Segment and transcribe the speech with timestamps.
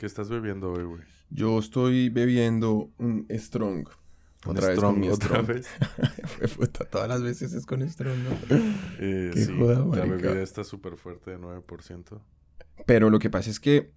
[0.00, 1.02] ¿Qué estás bebiendo hoy, güey?
[1.28, 3.86] Yo estoy bebiendo un Strong.
[4.46, 5.46] Un Otra vez Strong, con mi otra Strong.
[5.46, 5.68] vez.
[6.56, 8.30] Puta, todas las veces es con Strong, ¿no?
[8.98, 12.18] Eh, Qué sí, joda, la bebida está súper fuerte de 9%.
[12.86, 13.90] Pero lo que pasa es que...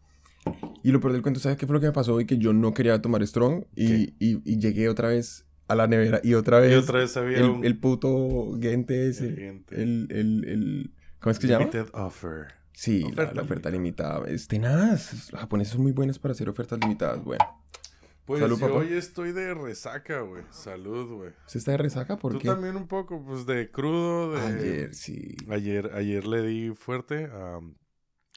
[0.84, 2.26] Y lo peor del cuento, ¿sabes qué fue lo que me pasó hoy?
[2.26, 6.20] Que yo no quería tomar Strong y, y, y llegué otra vez a la nevera
[6.22, 6.74] y otra vez...
[6.74, 9.30] Y otra vez había el, un el puto gente ese.
[9.30, 9.82] El gente.
[9.82, 10.92] El, el, el...
[11.22, 11.64] ¿Cómo es que se llama?
[11.72, 12.48] limited offer.
[12.74, 14.28] Sí, la- Oferta la, oferta limitada.
[14.28, 15.32] Es tenaz.
[15.32, 17.24] Los japoneses son muy buenos para hacer ofertas limitadas.
[17.24, 17.44] Bueno,
[18.26, 18.80] Pues Salud, yo papá.
[18.80, 20.44] hoy estoy de resaca, güey.
[20.50, 21.32] Salud, güey.
[21.46, 22.18] ¿se está de resaca?
[22.18, 22.48] ¿Por Tú qué?
[22.48, 24.40] también un poco, pues de crudo, de...
[24.42, 25.36] Ayer, sí.
[25.50, 27.60] Ayer, ayer le di fuerte a,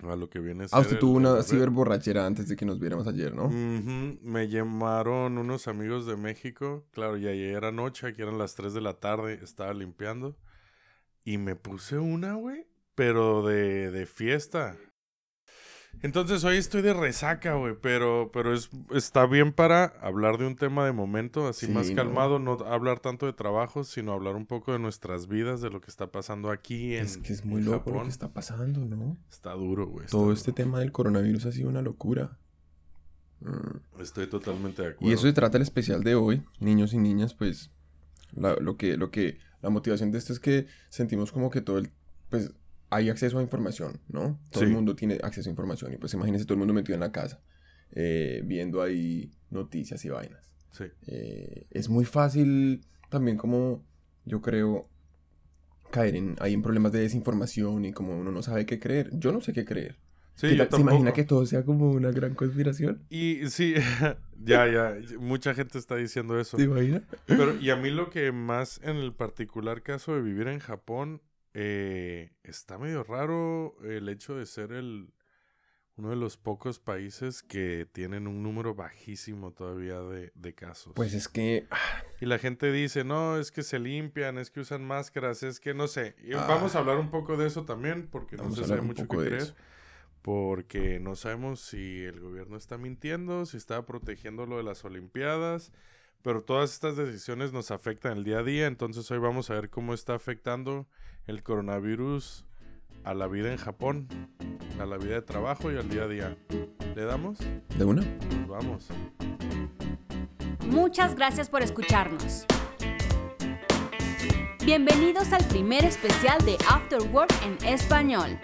[0.03, 2.81] a lo que viene a ser Ah, usted tuvo una ciberborrachera antes de que nos
[2.81, 3.45] viéramos ayer, ¿no?
[3.47, 6.85] Ujú, Me llamaron unos amigos de México.
[6.91, 10.37] Claro, y ayer anoche, aquí eran las 3 de la tarde, estaba limpiando.
[11.25, 12.67] Y me puse una, güey.
[12.97, 14.77] Pero de, de fiesta.
[16.03, 17.75] Entonces hoy estoy de resaca, güey.
[17.81, 21.91] Pero, pero es, está bien para hablar de un tema de momento, así Sí, más
[21.93, 22.39] calmado.
[22.39, 25.91] No hablar tanto de trabajo, sino hablar un poco de nuestras vidas, de lo que
[25.91, 29.17] está pasando aquí en es que es muy loco lo que está pasando, ¿no?
[29.31, 30.07] Está duro, güey.
[30.07, 30.35] Todo duro.
[30.35, 32.39] este tema del coronavirus ha sido una locura.
[33.41, 34.01] Mm.
[34.01, 35.11] Estoy totalmente de acuerdo.
[35.11, 37.71] Y eso se trata el especial de hoy, niños y niñas, pues
[38.33, 41.79] la- lo que, lo que, la motivación de esto es que sentimos como que todo
[41.79, 41.91] el,
[42.29, 42.53] pues
[42.97, 44.41] hay acceso a información, ¿no?
[44.51, 47.01] Todo el mundo tiene acceso a información y pues imagínense todo el mundo metido en
[47.01, 47.41] la casa,
[47.93, 50.51] eh, viendo ahí noticias y vainas.
[50.73, 50.85] Sí.
[51.07, 53.85] Eh, es muy fácil también como,
[54.25, 54.89] yo creo,
[55.91, 59.11] caer en, ahí en problemas de desinformación y como uno no sabe qué creer.
[59.13, 59.99] Yo no sé qué creer.
[60.35, 63.03] Sí, ¿Qué yo tal- ¿Se imagina que todo sea como una gran conspiración?
[63.09, 63.75] Y sí,
[64.45, 66.59] ya, ya, mucha gente está diciendo eso.
[66.59, 67.03] ¿Se imagina?
[67.27, 71.23] Pero, y a mí lo que más en el particular caso de vivir en Japón,
[71.59, 75.11] eh, está medio raro el hecho de ser el
[75.97, 80.93] uno de los pocos países que tienen un número bajísimo todavía de, de casos.
[80.95, 81.67] Pues es que
[82.21, 85.73] Y la gente dice, no, es que se limpian, es que usan máscaras, es que
[85.73, 86.15] no sé.
[86.23, 86.45] Y Ah.
[86.47, 89.33] vamos a hablar un poco de eso también, porque no se sabe mucho de creer.
[89.37, 89.55] eso.
[90.21, 95.73] Porque no sabemos si el gobierno está mintiendo, si está protegiendo lo de las Olimpiadas.
[96.27, 98.67] Pero todas estas decisiones nos afectan el día a día.
[98.67, 100.89] Entonces hoy vamos a ver cómo está afectando
[101.29, 102.45] el coronavirus
[103.05, 104.09] a la vida en Japón,
[104.81, 106.37] a la vida de trabajo y al día a día.
[106.97, 107.39] ¿Le damos?
[107.79, 108.03] ¿De una?
[108.03, 108.89] Pues vamos.
[110.67, 112.45] Muchas gracias por escucharnos.
[114.65, 118.37] Bienvenidos al primer especial de After Work en español.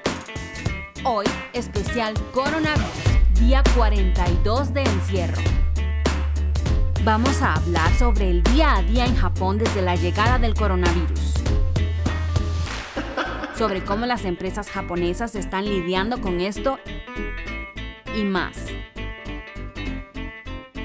[1.05, 5.52] Hoy, especial Coronavirus, día 42 de encierro.
[7.05, 11.35] Vamos a hablar sobre el día a día en Japón desde la llegada del coronavirus.
[13.59, 16.79] Sobre cómo las empresas japonesas están lidiando con esto
[18.17, 18.57] y más.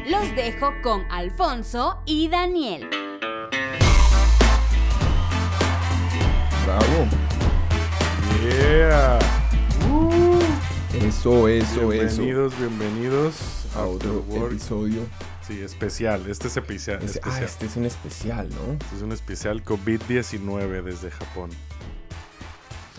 [0.07, 2.89] Los dejo con Alfonso y Daniel.
[6.65, 7.07] Bravo.
[8.41, 9.19] Yeah.
[10.95, 12.21] Eso, eso, eso.
[12.21, 15.01] bienvenidos, bienvenidos A otro episodio.
[15.47, 16.27] Sí, especial.
[16.29, 16.99] Este es especial.
[17.01, 18.73] Este- ah, este es un especial, ¿no?
[18.73, 21.49] Este es un especial COVID-19 desde Japón.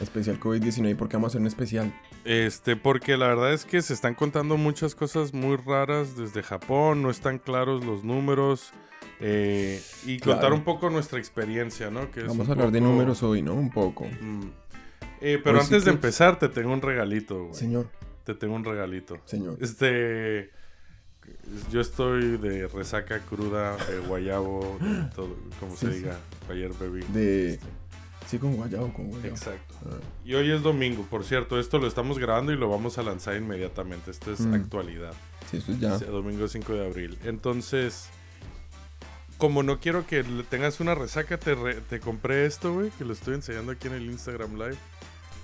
[0.01, 0.97] Especial COVID-19.
[0.97, 1.93] ¿Por qué vamos a hacer un especial?
[2.25, 7.03] Este, porque la verdad es que se están contando muchas cosas muy raras desde Japón,
[7.03, 8.73] no están claros los números.
[9.21, 10.39] eh, y Claro.
[10.39, 12.09] contar un poco nuestra experiencia, ¿no?
[12.13, 13.53] Que Vamos a hablar de números hoy, ¿no?
[13.55, 14.05] Un poco.
[14.05, 14.43] Mm.
[15.21, 17.55] Eh, pero Hoy sí antes de que- empezar, te tengo un regalito, güey.
[17.55, 17.89] Señor,
[18.23, 19.19] Te tengo un regalito.
[19.25, 19.59] señor.
[19.61, 20.51] Este.
[21.71, 25.99] Yo estoy de resaca cruda, de guayabo, de todo, como Sí, se sí.
[26.01, 26.19] diga.
[26.51, 27.01] Ayer bebí.
[27.13, 27.59] De...
[28.27, 29.29] Sí, con guayabo, con guayabo.
[29.35, 29.75] Exacto.
[29.87, 31.59] Ah, Y hoy es domingo, por cierto.
[31.59, 34.11] Esto lo estamos grabando y lo vamos a lanzar inmediatamente.
[34.11, 34.55] Esto es Mm.
[34.55, 35.13] actualidad.
[35.51, 35.99] sí, eso es ya.
[35.99, 37.19] Sí, domingo 5 de abril.
[37.25, 38.09] Entonces,
[39.39, 43.13] como no quiero que tengas una resaca, te, re- te compré esto, güey, que lo
[43.15, 44.77] estoy enseñando aquí en el Instagram Live.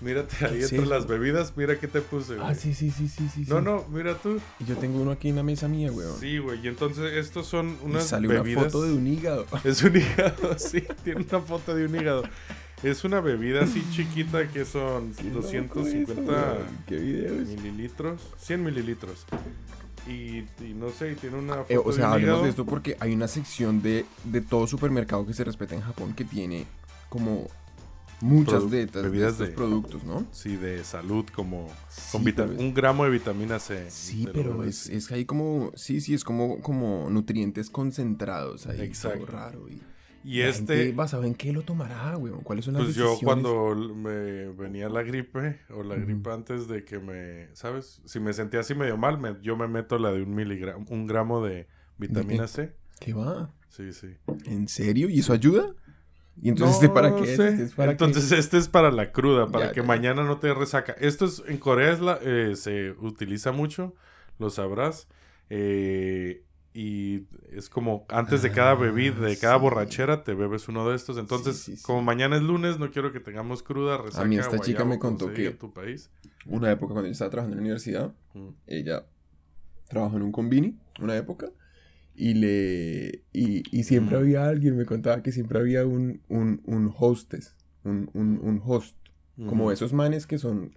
[0.05, 2.47] Mírate ahí entre las bebidas, mira qué te puse, güey.
[2.47, 3.45] Ah, sí, sí, sí, sí, sí.
[3.49, 4.39] No, no, mira tú.
[4.61, 6.21] Y yo tengo uno aquí en la mesa mía, weón.
[6.21, 6.61] Sí, güey.
[6.63, 8.63] Y entonces estos son unas sale bebidas.
[8.65, 9.47] una foto de un hígado.
[9.65, 12.23] Es un hígado, sí, tiene una foto de un hígado.
[12.83, 16.57] Es una bebida así chiquita que son Qué loco eso, 250 weón.
[16.87, 17.49] ¿Qué video es?
[17.49, 19.25] mililitros, 100 mililitros.
[20.07, 22.51] Y, y no sé, y tiene una foto Eh, o de sea, un hablemos de
[22.51, 26.25] esto porque hay una sección de, de todo supermercado que se respeta en Japón que
[26.27, 26.67] tiene
[27.09, 27.49] como
[28.21, 30.27] muchas Produ- de, estas- de bebidas estos de- productos, ¿no?
[30.33, 31.67] Sí, de salud, como
[32.13, 33.91] con Sí, vita- pero es- un gramo de vitamina C.
[33.91, 38.81] Sí, pero es, es ahí como, sí, sí, es como, como nutrientes concentrados ahí.
[38.83, 39.27] Exacto.
[39.27, 39.69] Raro.
[39.69, 39.81] Y,
[40.27, 42.41] Y La este, gente, ¿Basado en qué lo tomará, weón?
[42.41, 46.83] ¿Cuáles son las pues yo cuando me venía la gripe o la gripe antes de
[46.83, 48.01] que me, ¿sabes?
[48.07, 51.07] Si me sentía así medio mal, me- yo me meto la de un miligramo, un
[51.07, 51.67] gramo de
[51.99, 52.73] vitamina C.
[53.01, 53.53] ¿Qué va?
[53.69, 54.17] Sí, sí.
[54.47, 55.11] ¿En serio?
[55.11, 55.75] ¿Y eso ayuda?
[56.43, 57.37] ¿Y entonces este para No qué?
[57.37, 57.49] sé.
[57.49, 58.05] ¿Este es para qué?
[58.05, 59.87] Entonces este es para la cruda, para Ya, que ya.
[59.87, 60.93] mañana no te resaca.
[60.99, 63.95] Esto es, en Corea es la, eh, se utiliza mucho,
[64.39, 65.09] lo sabrás.
[65.51, 66.43] eh,
[66.77, 69.61] y es como antes de cada Ah, bebida, de cada sí.
[69.63, 71.19] borrachera, te bebes uno de estos.
[71.19, 71.83] Entonces, Sí, sí, sí.
[71.85, 74.25] como mañana es lunes, no quiero que tengamos cruda, resaca.
[74.25, 76.11] mí esta chica me contó que- tu país.
[76.47, 78.49] Una época cuando yo estaba trabajando en la universidad, Mm.
[78.67, 79.05] ella
[79.89, 81.51] trabajó en un convini, una época,
[82.15, 84.21] y le y, y siempre Mm.
[84.21, 88.97] había alguien, me contaba que siempre había un, un, un hostess, un, un, un host,
[89.49, 90.73] como esos manes que son,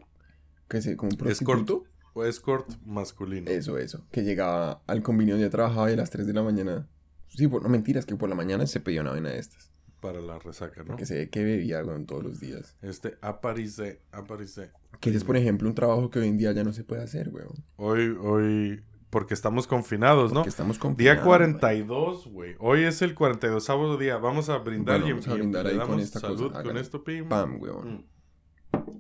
[0.68, 1.84] que se, como un prostituto.
[2.14, 3.52] O escort masculino.
[3.52, 6.88] Eso, eso, que llegaba al convini donde trabajaba y a las 3 de la mañana,
[7.28, 10.20] sí, por, no mentiras, que por la mañana se pedía una vaina de estas, Para
[10.20, 10.88] la resaca, ¿no?
[10.88, 12.76] porque se ve que bebía weón, todos los días.
[12.82, 14.72] Este, aparece, aparece.
[15.00, 17.04] Que ese es, por ejemplo, un trabajo que hoy en día ya no se puede
[17.04, 17.64] hacer, weón.
[17.76, 20.40] Hoy, hoy, porque estamos confinados, ¿no?
[20.42, 22.56] Porque estamos con Día 42, güey.
[22.60, 24.18] Hoy es el 42 día.
[24.18, 26.34] Vamos a brindar Bueno, y, vamos a brindar ahí con esta cosa.
[26.36, 26.82] salud con Hágale.
[26.82, 27.28] esto, pim.
[27.30, 27.94] Pam, weón.
[27.94, 28.04] Mm.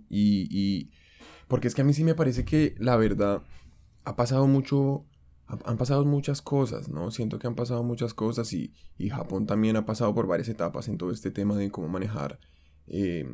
[0.10, 0.92] Y, y-
[1.48, 3.42] porque es que a mí sí me parece que la verdad
[4.06, 5.06] ha pasado mucho,
[5.48, 7.12] ha- han pasado muchas cosas, ¿no?
[7.12, 10.88] Siento que han pasado muchas cosas y, y Japón también ha pasado por varias etapas
[10.88, 12.40] en todo este tema de cómo manejar
[12.88, 13.26] eh,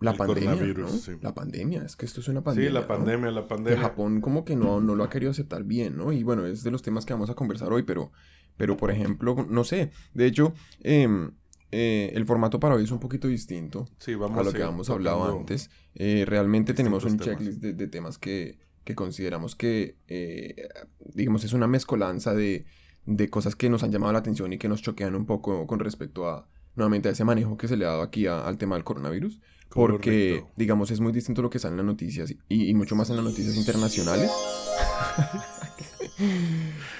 [0.00, 0.88] la El pandemia, ¿no?
[0.88, 1.12] sí.
[1.22, 2.68] La pandemia, es que esto es una pandemia.
[2.70, 2.86] Sí, la ¿no?
[2.88, 3.80] pandemia, la Que pandemia.
[3.80, 6.12] Japón como que no, no lo ha querido aceptar bien, ¿no?
[6.12, 8.12] Y bueno, es de los temas que vamos a conversar hoy, pero,
[8.56, 11.30] pero por ejemplo, no sé, de hecho, em,
[11.70, 14.90] eh, el formato para hoy es un poquito distinto Sí, vamos a lo que habíamos
[14.90, 15.70] hablado antes.
[15.94, 20.68] Eh, realmente tenemos un checklist de, de temas que, que consideramos que, eh,
[21.14, 22.66] digamos, es una mezcolanza de,
[23.06, 25.80] de cosas que nos han llamado la atención y que nos choquean un poco con
[25.80, 28.74] respecto a, nuevamente, a ese manejo que se le ha dado aquí a- al tema
[28.76, 29.40] del coronavirus.
[29.70, 30.52] Porque, Correcto.
[30.56, 33.16] digamos, es muy distinto lo que sale en las noticias y, y mucho más en
[33.16, 34.30] las noticias internacionales.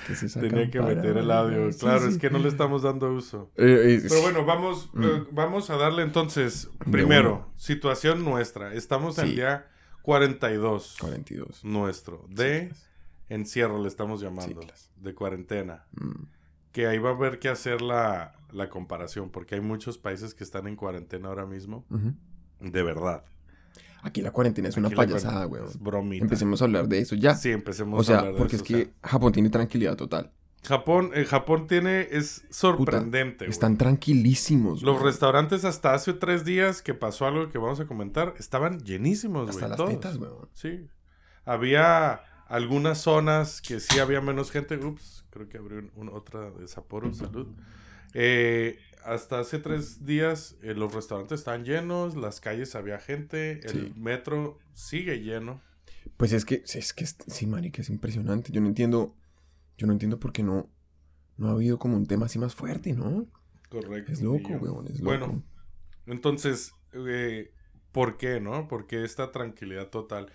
[0.06, 1.72] ¿Qué es esa Tenía que meter el audio.
[1.72, 2.08] Sí, claro, sí.
[2.08, 3.50] es que no le estamos dando uso.
[3.56, 5.04] Eh, eh, Pero bueno, vamos, Mm.
[5.04, 8.74] eh, vamos a darle entonces, primero, situación nuestra.
[8.74, 9.30] Estamos en Sí.
[9.30, 9.66] el día
[10.02, 11.64] 42 42.
[11.64, 12.72] nuestro de
[13.28, 14.60] encierro, le estamos llamando,
[14.96, 15.84] de cuarentena.
[15.92, 16.10] Mm.
[16.74, 20.42] Que ahí va a haber que hacer la, la comparación, porque hay muchos países que
[20.44, 21.86] están en cuarentena ahora mismo,
[22.60, 23.24] de verdad.
[24.02, 25.48] Aquí la cuarentena es una Aquí payasada.
[25.66, 26.24] Es bromita.
[26.24, 27.34] Empecemos a hablar de eso ya.
[27.36, 29.48] Sí, empecemos o a sea, hablar de porque eso, es o que sea, Japón tiene
[29.50, 30.30] tranquilidad total.
[30.64, 33.44] Japón, eh, Japón tiene, es sorprendente.
[33.44, 33.50] güey.
[33.50, 34.82] Están tranquilísimos.
[34.82, 35.06] Los güey.
[35.06, 39.60] restaurantes hasta hace tres días que pasó algo que vamos a comentar, estaban llenísimos, Hasta
[39.60, 39.68] güey.
[39.70, 39.90] las todos.
[39.90, 40.48] tetas, weón.
[40.54, 40.86] Sí.
[41.44, 44.76] Había algunas zonas que sí había menos gente.
[44.76, 47.48] Ups, creo que abrió un- un- otra de Sapporo, salud.
[48.14, 53.70] Eh, hasta hace tres días eh, los restaurantes estaban llenos, las calles había gente, el
[53.70, 53.92] Sí.
[53.96, 55.60] metro sigue lleno.
[56.16, 58.52] Pues es que, es que, sí, marica, es impresionante.
[58.52, 59.16] Yo no entiendo,
[59.76, 60.70] yo no entiendo por qué no,
[61.36, 63.26] no ha habido como un tema así más fuerte, ¿no?
[63.68, 64.12] Correcto.
[64.12, 65.04] Es loco, weón, es loco.
[65.04, 65.42] Bueno,
[66.06, 67.52] entonces, eh,
[67.90, 68.68] ¿por qué, no?
[68.68, 70.30] Porque esta tranquilidad total.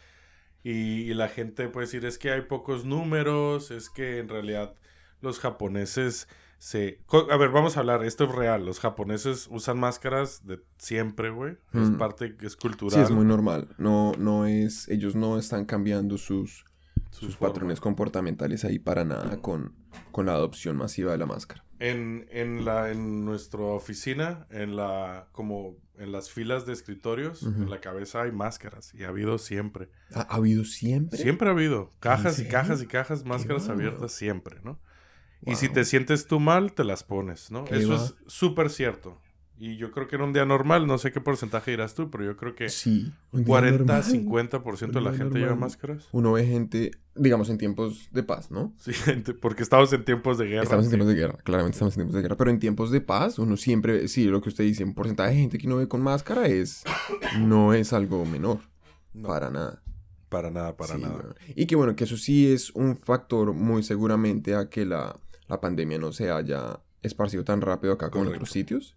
[0.64, 4.76] Y, y la gente puede decir, es que hay pocos números, es que en realidad
[5.22, 6.28] los japoneses
[6.58, 7.00] se...
[7.32, 8.66] A ver, vamos a hablar, esto es real.
[8.66, 11.54] Los japoneses usan máscaras de siempre, güey.
[11.74, 11.98] Es Mm.
[11.98, 12.94] parte es cultural.
[12.94, 13.70] Sí, es muy normal.
[13.78, 16.66] No, no es, ellos no están cambiando sus,
[17.12, 19.74] su sus patrones comportamentales ahí para nada con,
[20.12, 21.64] con la adopción masiva de la máscara.
[21.80, 27.70] En, en, la, en nuestra oficina, en la, como en las filas de escritorios, en
[27.70, 29.90] la cabeza hay máscaras y ha habido siempre.
[30.14, 31.20] ¿Ha, ha habido siempre?
[31.20, 34.80] Siempre ha habido cajas y cajas y cajas, máscaras abiertas siempre, ¿no?
[35.46, 37.66] Y si te sientes tú mal, te las pones, ¿no?
[37.66, 37.96] ¿Qué Eso va?
[38.06, 39.22] es súper cierto.
[39.62, 42.24] Y yo creo que en un día normal, no sé qué porcentaje dirás tú, pero
[42.24, 43.12] yo creo que Sí.
[43.34, 44.04] un día 40, normal.
[44.04, 46.08] 50% de la gente lleva máscaras.
[46.14, 48.74] Uno ve gente, digamos, en tiempos de paz, ¿no?
[48.78, 50.64] Sí, gente, porque estamos en tiempos de guerra.
[50.64, 53.02] Estamos en tiempos de guerra, claramente estamos en tiempos de guerra, pero en tiempos de
[53.02, 55.90] paz uno siempre, sí, lo que usted dice, un porcentaje de gente que uno ve
[55.90, 56.84] con máscara es,
[57.40, 58.60] no es algo menor,
[59.14, 59.82] No, para nada.
[60.30, 61.36] para nada, para Sí, nada.
[61.54, 65.60] Y que bueno, que eso sí es un factor muy seguramente a que la, la
[65.60, 68.96] pandemia no se haya esparcido tan rápido acá como en otros sitios.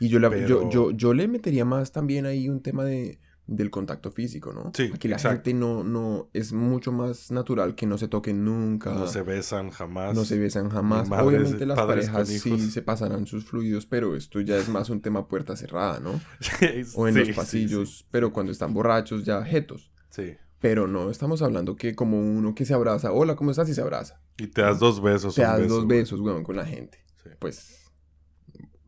[0.00, 3.18] Y yo, la- Pero- yo, yo, yo le metería más también ahí un tema de,
[3.46, 4.70] del contacto físico, ¿no?
[4.74, 5.36] Sí, Aquí la exacto.
[5.36, 8.92] gente no, no, es mucho más natural que no se toquen nunca.
[8.92, 10.14] No se besan jamás.
[10.14, 11.08] No se besan jamás.
[11.08, 15.00] madres, Obviamente las parejas sí se pasarán sus fluidos, pero esto ya es más un
[15.00, 16.20] tema puerta cerrada, ¿no?
[16.40, 19.90] Sí, O en sí, los sí, pasillos, pero cuando están borrachos ya jetos.
[20.10, 20.34] Sí.
[20.60, 23.68] Pero no estamos hablando que como uno que se abraza, hola, ¿cómo estás?
[23.68, 24.20] Y se abraza.
[24.36, 25.34] Y te das dos besos.
[25.36, 26.98] Te das beso, dos besos, weón, con la gente.
[27.22, 27.30] Sí.
[27.38, 27.84] Pues,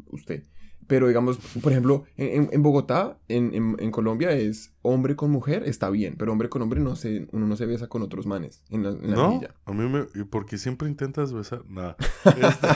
[0.09, 0.45] usted.
[0.91, 5.63] Pero digamos, por ejemplo, en, en Bogotá, en, en, en, Colombia es hombre con mujer,
[5.65, 8.65] está bien, pero hombre con hombre no se, uno no se besa con otros manes
[8.71, 9.31] en la, la ¿No?
[9.31, 9.55] milla.
[9.67, 10.07] A mí me...
[10.21, 11.63] ¿Y por qué siempre intentas besar?
[11.69, 11.95] No.
[12.25, 12.69] Este-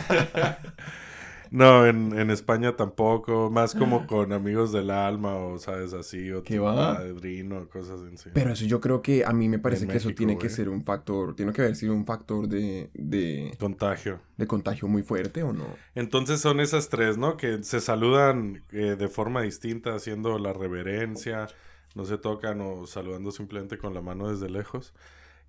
[1.51, 3.51] no, en, en España tampoco.
[3.51, 5.93] Más como con amigos del alma o, ¿sabes?
[5.93, 6.31] Así.
[6.33, 6.97] O ¿Qué tu va?
[6.97, 8.31] padrino, cosas así.
[8.33, 10.69] Pero eso yo creo que a mí me parece En que eso tiene que ser
[10.69, 14.21] un factor, tiene que haber sido un factor de, de, Contagio.
[14.37, 15.67] de contagio muy fuerte o no.
[15.95, 17.37] Entonces son esas tres, ¿no?
[17.37, 21.49] Que se saludan eh, de forma distinta, haciendo la reverencia,
[21.95, 24.93] no se tocan o saludando simplemente con la mano desde lejos.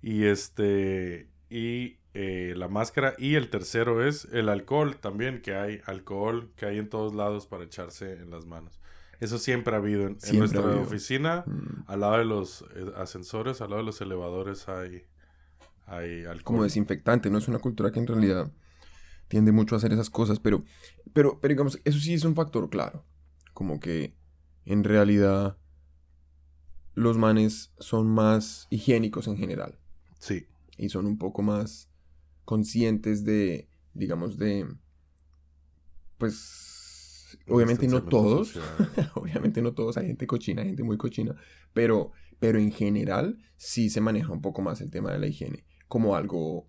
[0.02, 3.14] Y este, y eh, la máscara.
[3.18, 7.46] Y el tercero es el alcohol también, que hay alcohol que hay en todos lados
[7.46, 8.80] para echarse en las manos.
[9.20, 10.06] Eso siempre ha habido.
[10.06, 10.82] En, nuestra habido.
[10.82, 11.84] oficina, Mm.
[11.86, 15.04] al lado de los eh, ascensores, al lado de los elevadores hay,
[15.86, 16.42] hay alcohol.
[16.44, 18.50] como desinfectante, no es una cultura que en realidad
[19.28, 20.64] tiende mucho a hacer esas cosas, pero,
[21.12, 23.04] pero, pero digamos, eso sí es un factor claro,
[23.54, 24.14] como que
[24.66, 25.56] en realidad
[26.94, 29.78] los manes son más higiénicos en general
[30.18, 30.46] Sí.
[30.76, 31.90] Y son un poco más
[32.44, 34.66] conscientes de, digamos, de,
[36.18, 38.56] pues, obviamente no todos,
[39.14, 41.34] obviamente no todos, hay gente cochina, hay gente muy cochina,
[41.72, 45.64] pero, pero en general sí se maneja un poco más el tema de la higiene
[45.88, 46.66] como algo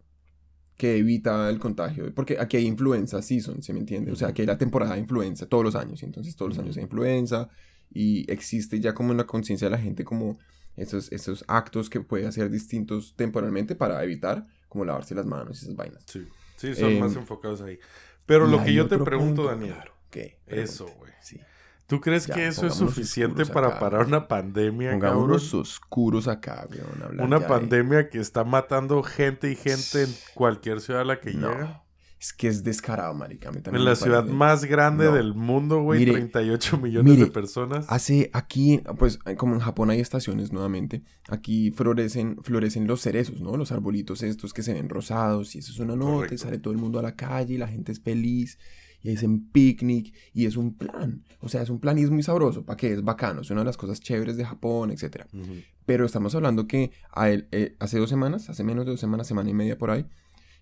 [0.77, 4.11] que evita el contagio, porque aquí hay influenza season, ¿se me entiende?
[4.11, 6.59] O sea, aquí hay la temporada de influenza todos los años, y entonces todos los
[6.59, 7.49] años hay influenza
[7.91, 10.37] y existe ya como en la conciencia de la gente como
[10.77, 15.65] esos, esos actos que puede hacer distintos temporalmente para evitar como lavarse las manos y
[15.65, 16.03] esas vainas.
[16.05, 17.77] Sí, sí, son Em, más enfocados ahí.
[18.25, 20.39] Pero lo que yo te pregunto, punto, Daniel, claro, ¿qué?
[20.47, 21.11] eso, güey.
[21.21, 21.39] Sí.
[21.87, 23.79] ¿tú crees Ya, que eso es suficiente para acá.
[23.79, 25.13] parar una pandemia, cabrón?
[25.13, 27.21] Pongámonos oscuros acá, weón.
[27.21, 31.33] Una de- pandemia que está matando gente y gente en cualquier ciudad a la que
[31.33, 31.83] No, llega.
[32.19, 33.49] Es que es descarado, marica.
[33.49, 34.33] a mí también En la ciudad parece.
[34.35, 35.11] más grande No.
[35.13, 37.85] del mundo, güey, Mire, 38 millones de personas.
[37.89, 43.55] Hace aquí, pues como en Japón hay estaciones nuevamente, aquí florecen, florecen los cerezos, ¿no?
[43.55, 46.73] Los arbolitos estos que se ven rosados y eso es una nota y sale todo
[46.73, 48.57] el mundo a la calle y la gente es feliz
[49.03, 51.23] y hacen picnic y es un plan.
[51.39, 52.65] O sea, es un plan y es muy sabroso.
[52.65, 52.93] ¿Para qué?
[52.93, 53.41] Es bacano.
[53.41, 55.27] Es una de las cosas chéveres de Japón, etcétera.
[55.33, 55.53] Ujú.
[55.85, 59.27] Pero estamos hablando que a él, eh, hace dos semanas, hace menos de dos semanas,
[59.27, 60.07] semana y media por ahí,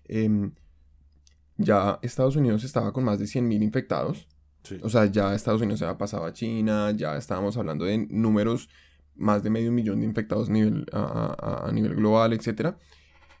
[0.04, 0.52] em,
[1.58, 4.28] ya Estados Unidos estaba con más de 100.000 infectados.
[4.62, 4.78] Sí.
[4.82, 8.68] O sea, ya Estados Unidos se había pasado a China, ya estábamos hablando de números,
[9.14, 12.74] más de medio millón de infectados a nivel, a, a- a nivel global, etc.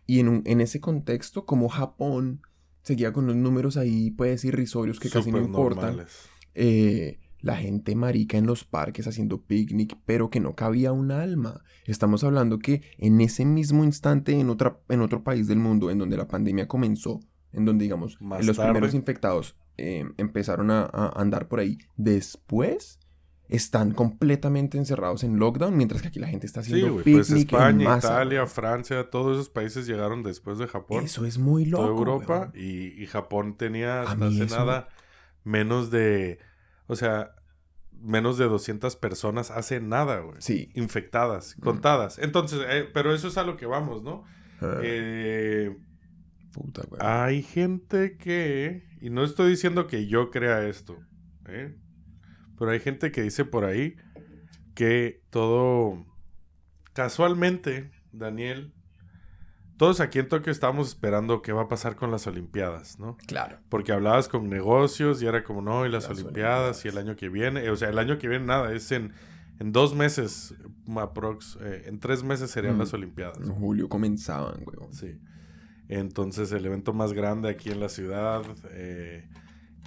[0.06, 2.42] Y en, un- en ese contexto, como Japón
[2.82, 5.96] seguía con los números ahí, pues, irrisorios que casi no importan,
[6.54, 11.62] eh, la gente marica en los parques haciendo picnic, pero que no cabía un alma.
[11.86, 15.98] Estamos hablando que en ese mismo instante, en, otra, en otro país del mundo, en
[15.98, 17.20] donde la pandemia comenzó,
[17.56, 18.70] en donde, digamos, Más los tarde.
[18.72, 22.98] primeros infectados eh, empezaron a, a andar por ahí, después
[23.48, 27.04] están completamente encerrados en lockdown, mientras que aquí la gente está Sí, haciendo güey.
[27.04, 28.46] picnic Pues en España, masa, Italia.
[28.46, 31.04] Francia, todos esos países llegaron después de Japón.
[31.04, 31.84] Eso es muy loco.
[31.84, 34.88] toda Europa y, y Japón tenía hasta hace eso- nada
[35.44, 36.40] menos de,
[36.88, 37.36] o sea,
[37.92, 40.36] menos de 200 personas hace nada, güey.
[40.40, 40.70] Sí.
[40.74, 42.18] Infectadas, contadas.
[42.18, 44.24] Entonces, eh, pero eso es a lo que vamos, ¿no?
[44.60, 45.76] Ah, Eh,
[46.56, 47.00] puta, güey.
[47.04, 50.98] hay gente que, y no estoy diciendo que yo crea esto,
[51.46, 51.76] ¿eh?
[52.58, 53.96] pero hay gente que dice por ahí
[54.74, 56.04] que todo,
[56.92, 58.72] casualmente, Daniel,
[59.76, 63.18] todos aquí en Tokio estábamos esperando qué va a pasar con las Olimpiadas, ¿no?
[63.26, 63.58] Claro.
[63.68, 67.14] Porque hablabas con negocios y era como, no, y las, Las Olimpiadas, y el año
[67.16, 69.12] que viene, o sea, el año que viene nada, es en,
[69.60, 70.54] en dos meses,
[70.96, 72.78] aprox, eh, en tres meses serían Mm.
[72.78, 73.38] las Olimpiadas.
[73.40, 74.78] En julio comenzaban, güey.
[74.92, 75.18] Sí.
[75.88, 78.42] Entonces, el evento más grande aquí en la ciudad.
[78.70, 79.28] eh,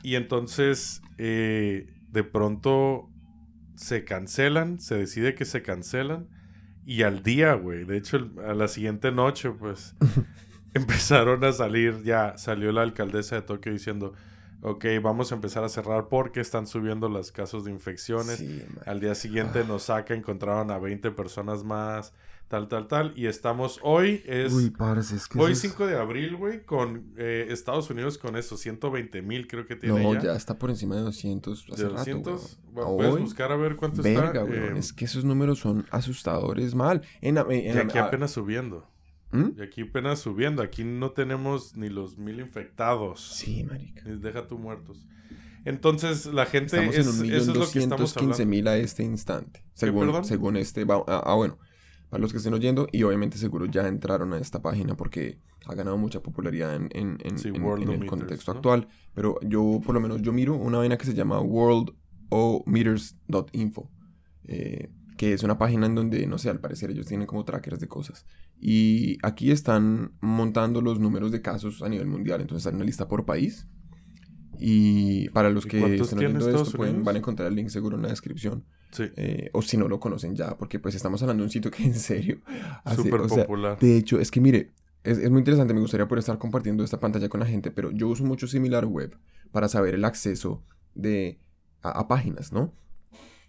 [0.04, 3.10] y entonces, eh, de pronto
[3.76, 6.28] se cancelan, se decide que se cancelan.
[6.86, 9.96] Y al día, güey, de hecho, el- a la siguiente noche, pues,
[10.74, 14.14] empezaron a salir, ya salió la alcaldesa de Tokio diciendo,
[14.62, 18.38] ok, vamos a empezar a cerrar porque están subiendo los casos de infecciones.
[18.38, 18.64] Sí.
[18.86, 22.14] Al día siguiente nos saca, encontraron a 20 personas más,
[22.50, 23.14] tal, tal, tal.
[23.16, 26.66] Y estamos hoy, es Uy, parce, es que hoy eso es- 5 de abril, güey,
[26.66, 30.22] con eh, Estados Unidos con eso, 120 mil creo que tiene No, ya.
[30.24, 32.60] ya está por encima de 200 hace de rato, 200.
[32.74, 32.74] weón.
[32.74, 34.44] Bueno, puedes Hoy, buscar a ver cuánto verga, está.
[34.44, 34.76] weón.
[34.76, 37.02] eh, Es que esos números son asustadores mal.
[37.22, 38.86] En, en- y aquí apenas subiendo.
[39.32, 39.50] ¿Mm?
[39.58, 40.64] Y aquí apenas subiendo.
[40.64, 43.22] Aquí no tenemos ni los mil infectados.
[43.22, 44.02] Sí, marica.
[44.06, 45.06] Ni Deja tú muertos.
[45.66, 48.42] Entonces, la gente, Estamos es, en un eso es millón lo que estamos doscientos quince
[48.44, 48.50] hablando.
[48.50, 49.64] mil a este instante.
[49.74, 50.26] Según, perdón?
[50.26, 50.86] según este...
[50.90, 51.60] Ah, ah, bueno.
[52.10, 55.76] Para los que estén oyendo y obviamente seguro ya entraron a esta página porque ha
[55.76, 57.56] ganado mucha popularidad en, en- en- Sí, en-
[57.90, 58.58] el contexto ¿no?
[58.60, 58.88] actual.
[59.14, 61.40] Pero yo, por lo menos, yo miro una vaina que se llama
[62.70, 63.90] worldometers.info,
[64.46, 67.80] eh, que es una página en donde, no sé, al parecer ellos tienen como trackers
[67.80, 68.26] de cosas.
[68.60, 72.42] Y aquí están montando los números de casos a nivel mundial.
[72.42, 73.68] Entonces hay una lista por país.
[74.58, 77.96] Y para los ¿Y que estén oyendo esto, pueden- van a encontrar el link seguro
[77.98, 78.66] en la descripción.
[78.92, 81.72] Sí, Eh, o si no lo conocen ya, porque pues estamos hablando de un sitio
[81.72, 82.40] que en serio
[82.96, 83.78] súper sea, popular.
[83.80, 84.72] de hecho, es que mire,
[85.04, 87.92] es, es muy interesante, me gustaría poder estar compartiendo esta pantalla con la gente, pero
[87.92, 89.16] yo uso mucho similar web
[89.52, 90.64] para saber el acceso
[90.96, 91.40] de,
[91.82, 92.74] a, a páginas, ¿no?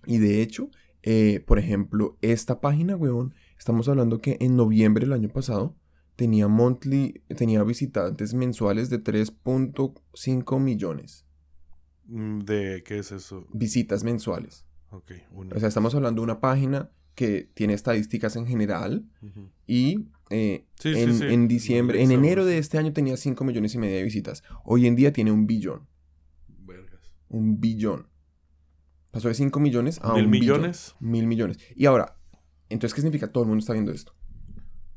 [0.06, 0.70] Y de hecho,
[1.02, 5.76] eh, por ejemplo, esta página, weón, estamos hablando que en noviembre del año pasado
[6.16, 11.24] tenía monthly, tenía visitantes mensuales de 3.5 millones.
[12.06, 13.46] Mm, ¿De qué es eso?
[13.52, 14.66] Visitas mensuales.
[15.32, 15.54] Una.
[15.56, 19.04] O sea, estamos hablando de una página que tiene estadísticas en general
[19.66, 21.24] y eh, Sí, en, sí.
[21.26, 24.42] en diciembre, en enero de este año tenía 5 millones y medio de visitas.
[24.64, 25.86] Hoy en día tiene un billón.
[26.48, 27.12] Vergas.
[27.28, 28.08] Un billón.
[29.10, 30.58] Pasó de 5 millones a ¿Mil un billón.
[30.60, 30.94] millones?
[31.00, 31.58] Mil millones.
[31.76, 32.16] Y ahora,
[32.68, 33.30] entonces, ¿qué significa?
[33.32, 34.14] Todo el mundo está viendo esto.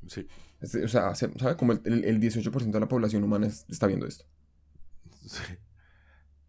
[0.07, 0.27] Sí,
[0.83, 1.57] o sea, se- ¿sabe?
[1.57, 4.25] Como el, el- el 18% de la población humana es- está viendo esto.
[5.25, 5.41] sí.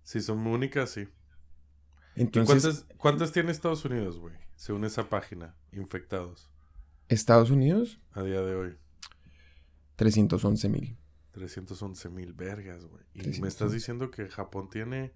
[0.03, 1.09] Si son únicas, sí.
[2.17, 4.35] ¿Y Entonces, ¿Cuántas, ¿Cuántas tiene Estados Unidos, güey?
[4.57, 6.51] Según esa página, infectados
[7.09, 8.79] Estados Unidos, a día de hoy.
[9.97, 10.97] 311 mil.
[11.33, 13.05] 311 mil vergas, güey.
[13.13, 13.49] Y me 311.
[13.49, 15.13] estás diciendo que Japón tiene...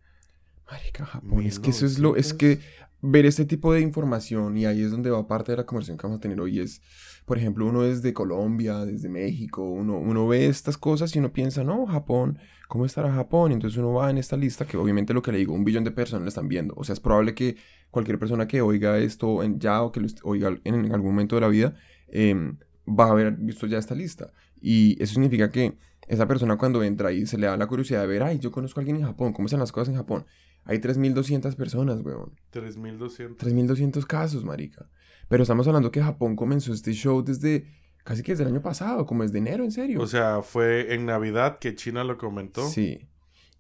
[0.71, 1.45] Marica, Japón.
[1.45, 2.17] Es que eso es lo.
[2.17, 2.61] Es que
[3.01, 6.03] ver este tipo de información, y ahí es donde va parte de la conversación que
[6.03, 6.83] vamos a tener hoy, es,
[7.25, 11.63] por ejemplo, uno desde Colombia, desde México, uno, uno ve estas cosas y uno piensa,
[11.63, 13.53] no, Japón, ¿cómo estará Japón?
[13.53, 15.93] Entonces uno va en esta lista, que obviamente lo que le digo, un billón de
[15.93, 16.75] personas lo están viendo.
[16.77, 17.57] O sea, es probable que
[17.91, 21.41] cualquier persona que oiga esto en ya o que lo oiga en algún momento de
[21.41, 21.75] la vida,
[22.09, 24.33] em, va a haber visto ya esta lista.
[24.61, 28.07] Y eso significa que esa persona cuando entra y se le da la curiosidad de
[28.07, 30.25] ver, ay, yo conozco a alguien en Japón, ¿cómo están las cosas en Japón?
[30.69, 32.33] Hay 3.200 personas, weón.
[32.51, 33.37] 3200.
[33.39, 34.89] 3.200 casos, marica.
[35.29, 37.67] Pero estamos hablando que Japón comenzó este show desde
[38.05, 40.01] casi que desde el año pasado, como desde enero, en serio.
[40.01, 42.67] O sea, fue en Navidad que China lo comentó.
[42.69, 43.09] Sí.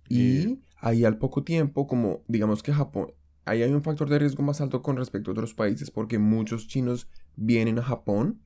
[0.08, 3.12] Y- Y ahí al poco tiempo, como digamos que Japón,
[3.44, 6.68] ahí hay un factor de riesgo más alto con respecto a otros países porque muchos
[6.68, 8.42] chinos vienen a Japón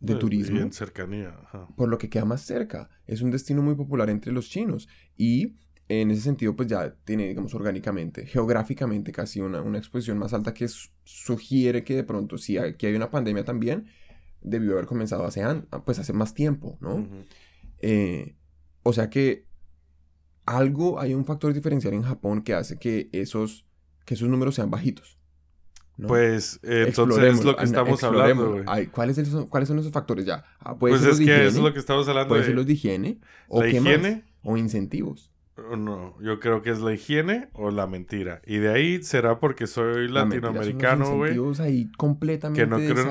[0.00, 0.58] de Eh, turismo.
[0.58, 1.34] Y en cercanía.
[1.44, 1.68] Ajá.
[1.76, 2.88] por lo que queda más cerca.
[3.06, 5.56] Es un destino muy popular entre los chinos y
[5.90, 10.54] en ese sentido pues ya tiene, digamos, orgánicamente, geográficamente casi una, una exposición más alta
[10.54, 13.86] que su- sugiere que de pronto si aquí hay una pandemia también,
[14.40, 15.42] debió haber comenzado hace,
[15.84, 16.94] pues hace más tiempo, ¿no?
[16.96, 17.24] Ujú.
[17.80, 18.36] Eh,
[18.84, 19.46] o sea que
[20.46, 23.66] algo, hay un factor diferencial en Japón que hace que esos,
[24.04, 25.18] que esos números sean bajitos.
[25.96, 26.08] ¿no?
[26.08, 28.62] Pues eh, entonces es lo que estamos hablando.
[28.66, 30.44] Ay, ¿cuáles, son, ¿Cuáles son esos factores ya?
[30.58, 32.46] Ah, Pues es los de que es higiene, lo que estamos hablando Puede de...
[32.46, 33.20] ser los de higiene.
[33.48, 33.92] ¿O La qué más?
[33.92, 34.24] higiene.
[34.42, 35.29] O incentivos.
[35.76, 38.40] No, yo creo que es la higiene o la mentira.
[38.46, 41.32] Y de ahí será porque soy La latinoamericano, güey.
[41.60, 43.04] ahí completamente Que no creo-.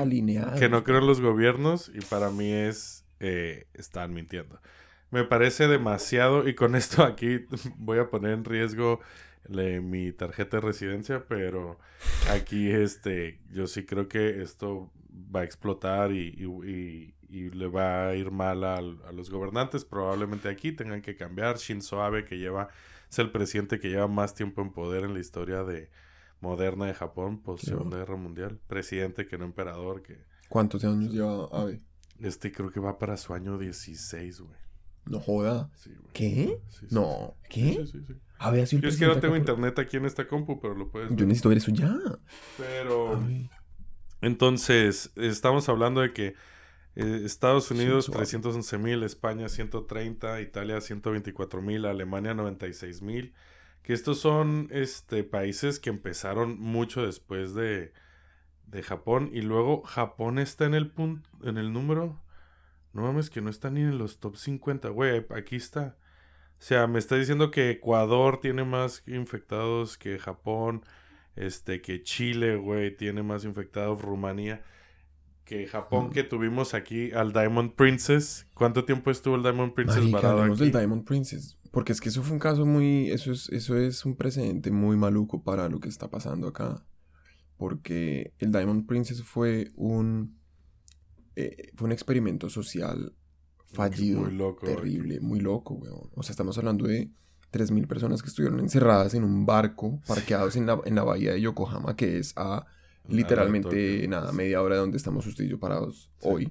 [0.58, 3.04] Que no creo en los gobiernos y para mí es...
[3.20, 4.60] eh, están mintiendo.
[5.10, 7.44] Me parece demasiado y con esto aquí
[7.78, 9.00] voy a poner en riesgo
[9.48, 11.78] le- mi tarjeta de residencia, pero
[12.30, 14.90] aquí este yo sí creo que esto
[15.34, 19.30] va a explotar y, y- y- y le va a ir mal al- a, los
[19.30, 19.84] gobernantes.
[19.84, 21.56] Probablemente aquí tengan que cambiar.
[21.58, 22.68] Shinzo Abe, que lleva,
[23.08, 25.90] es el presidente que lleva más tiempo en poder en la historia de
[26.40, 27.78] moderna de Japón, post Claro.
[27.78, 28.58] Segunda Guerra Mundial.
[28.66, 31.80] Presidente que no emperador, que ¿Cuántos años lleva Abe?
[32.18, 34.58] este creo que va para su año 16, güey.
[35.06, 35.70] No joda.
[35.76, 36.12] Sí, güey.
[36.12, 36.58] ¿Qué?
[36.68, 37.34] Sí, sí, No.
[37.48, 37.80] ¿Qué?
[37.84, 38.14] Sí, sí, sí.
[38.38, 40.74] Abe ha sido Yo es que no tengo por- internet aquí en esta compu, pero
[40.74, 41.26] lo puedes Yo ver.
[41.26, 41.94] necesito ver eso ya.
[42.56, 43.50] Pero Abe.
[44.20, 46.34] entonces, estamos hablando de que
[46.96, 48.20] eh, Estados Unidos suave.
[48.20, 53.34] 311 mil, España 130, Italia 124 mil, Alemania 96 mil.
[53.82, 57.92] Que estos son este, países que empezaron mucho después de,
[58.66, 59.30] de Japón.
[59.32, 62.20] Y luego Japón está en el punto, en el número.
[62.92, 64.88] No mames, que no está ni en los top 50.
[64.90, 65.96] Güey, aquí está.
[66.58, 70.84] O sea, me está diciendo que Ecuador tiene más infectados que Japón.
[71.36, 74.02] Este, que Chile, güey, tiene más infectados.
[74.02, 74.62] Rumanía.
[75.50, 78.46] Que Japón, que tuvimos aquí al Diamond Princess.
[78.54, 80.60] ¿Cuánto tiempo estuvo el Diamond Princess Marica, varado aquí?
[80.60, 81.58] del Diamond Princess.
[81.72, 83.10] Porque es que eso fue un caso muy.
[83.10, 86.86] Eso es, eso es un precedente muy maluco para lo que está pasando acá.
[87.56, 90.38] Porque el Diamond Princess fue un.
[91.34, 93.12] eh, fue un experimento social
[93.72, 94.20] fallido.
[94.20, 94.66] Muy loco.
[94.66, 96.10] terrible, muy loco, weón.
[96.14, 97.10] O sea, estamos hablando de
[97.52, 101.40] 3.000 personas que estuvieron encerradas en un barco parqueados en la, en la bahía de
[101.40, 102.66] Yokohama, que es a
[103.10, 106.50] literalmente nada, media hora de donde estamos usted y yo parados hoy.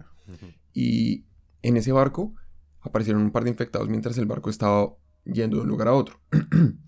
[0.74, 1.26] Y
[1.62, 2.36] en ese barco
[2.82, 4.93] aparecieron un par de infectados mientras el barco estaba
[5.26, 6.19] yendo de un lugar a otro.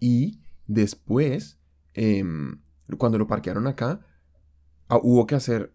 [0.00, 1.60] Y después,
[1.92, 2.62] em,
[2.96, 4.00] cuando lo parquearon acá,
[4.88, 5.74] ah, hubo que hacer,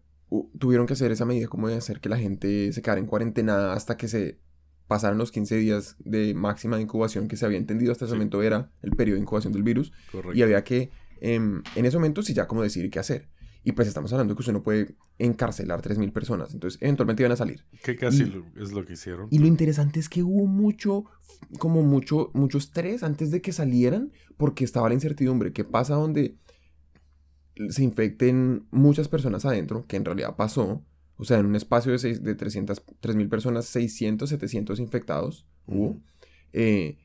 [0.58, 3.72] tuvieron que hacer esa medida como de hacer que la gente se quedara en cuarentena
[3.72, 4.40] hasta que se
[4.88, 8.70] pasaran los 15 días de máxima incubación que se había entendido hasta ese momento era
[8.82, 9.92] el periodo de incubación del virus.
[10.34, 10.90] Y había que,
[11.20, 13.28] em, en ese momento sí ya como decidir qué hacer.
[13.66, 16.52] Y pues estamos hablando que usted no puede encarcelar 3.000 personas.
[16.52, 17.64] Entonces, eventualmente iban a salir.
[17.82, 19.28] Que casi es lo que hicieron.
[19.30, 21.06] Y lo interesante es que hubo mucho,
[21.58, 25.54] como mucho, mucho estrés antes de que salieran, porque estaba la incertidumbre.
[25.54, 26.36] ¿Qué pasa donde
[27.70, 29.86] se infecten muchas personas adentro?
[29.86, 30.84] Que en realidad pasó.
[31.16, 36.02] O sea, en un espacio de, seis, de 300, 3.000 personas, 600, 700 infectados hubo.
[36.52, 36.98] Eh,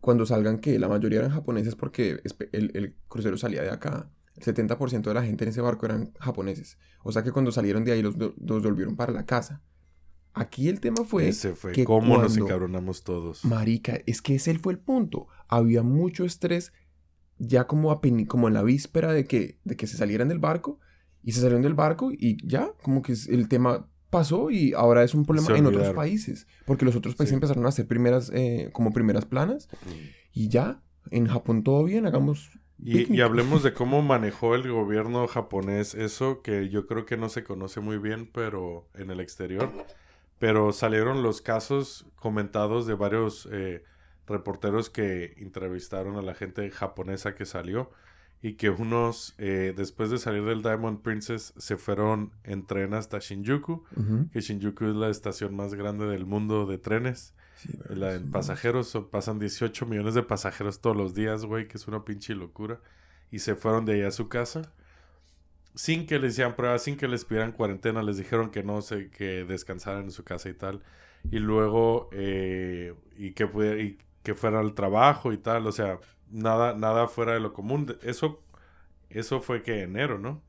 [0.00, 2.20] cuando salgan, que la mayoría eran japoneses porque
[2.52, 6.12] el, el crucero salía de acá el 70% de la gente en ese barco eran
[6.18, 6.78] japoneses.
[7.02, 9.62] O sea que cuando salieron de ahí los, dos volvieron para la casa.
[10.34, 11.28] Aquí el tema fue.
[11.28, 11.72] Ese fue.
[11.72, 13.44] Que ¿Cómo nos encabronamos todos?
[13.44, 15.28] Marica, es que ese fue el punto.
[15.48, 16.72] Había mucho estrés
[17.38, 20.78] ya como, a como en la víspera de que, de que se salieran del barco.
[21.22, 25.14] Y se salieron del barco y ya, como que el tema pasó y ahora es
[25.14, 26.46] un problema en otros países.
[26.66, 29.68] Porque los otros países empezaron a hacer primeras, eh, como primeras planas.
[30.32, 35.94] Y ya, en Japón todo bien, hagamos y, hablemos de cómo manejó el gobierno japonés
[35.94, 39.70] eso, que yo creo que no se conoce muy bien, pero en el exterior.
[40.38, 43.82] Pero salieron los casos comentados de varios eh,
[44.26, 47.90] reporteros que entrevistaron a la gente japonesa que salió
[48.42, 53.18] y que unos, eh, después de salir del Diamond Princess, se fueron en tren hasta
[53.18, 53.84] Shinjuku,
[54.30, 57.34] que Shinjuku es la estación más grande del mundo de trenes.
[57.88, 62.04] La, en pasajeros pasan 18 millones de pasajeros todos los días, güey, que es una
[62.04, 62.80] pinche locura.
[63.30, 64.72] Y se fueron de ahí a su casa.
[65.74, 69.10] Sin que les hicieran pruebas, sin que les pidieran cuarentena, les dijeron que no, sé,
[69.10, 70.82] que descansaran en su casa y tal.
[71.30, 73.44] Y luego, eh, y, que
[73.80, 75.66] y que fuera al trabajo y tal.
[75.66, 75.98] O sea,
[76.30, 77.96] nada, nada fuera de lo común.
[78.02, 78.42] Eso,
[79.10, 80.42] eso fue que enero, ¿no?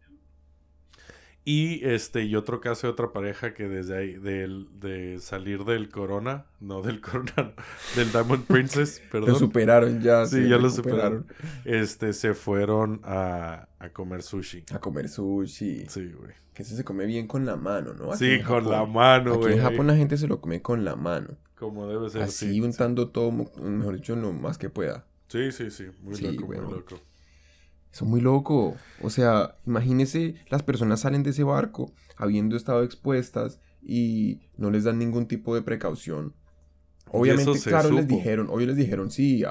[1.50, 5.88] Y este, y otro caso de otra pareja que desde ahí, del, de salir del
[5.88, 7.54] Corona, no del Corona,
[7.96, 9.30] del Diamond Princess, perdón.
[9.30, 10.26] Lo superaron ya.
[10.26, 11.26] Sí, ya lo superaron.
[11.64, 14.66] Este, se fueron a, a, comer sushi.
[14.74, 15.86] A comer sushi.
[15.88, 16.34] Sí, güey.
[16.54, 18.14] Que eso se come bien con la mano, ¿no?
[18.18, 19.54] sí, con la mano, güey.
[19.54, 21.38] en Japón la gente se lo come con la mano.
[21.56, 22.24] Como debe ser.
[22.24, 25.06] Así untando todo, mejor dicho, lo más que pueda.
[25.30, 25.86] Sí, sí, sí.
[26.02, 27.00] Muy loco, muy loco.
[27.92, 28.76] Eso es muy loco.
[29.02, 34.84] O sea, imagínese, las personas salen de ese barco habiendo estado expuestas y no les
[34.84, 36.34] dan ningún tipo de precaución.
[37.10, 39.44] Obviamente, claro, les dijeron, obvio les dijeron, sí,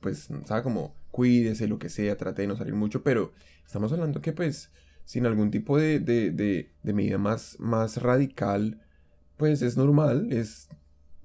[0.00, 3.32] pues, sabe como, cuídese, lo que sea, trate de no salir mucho, pero
[3.66, 4.70] estamos hablando que, pues,
[5.04, 8.80] sin algún tipo de, de, de, de medida más, más radical,
[9.36, 10.68] pues es normal, es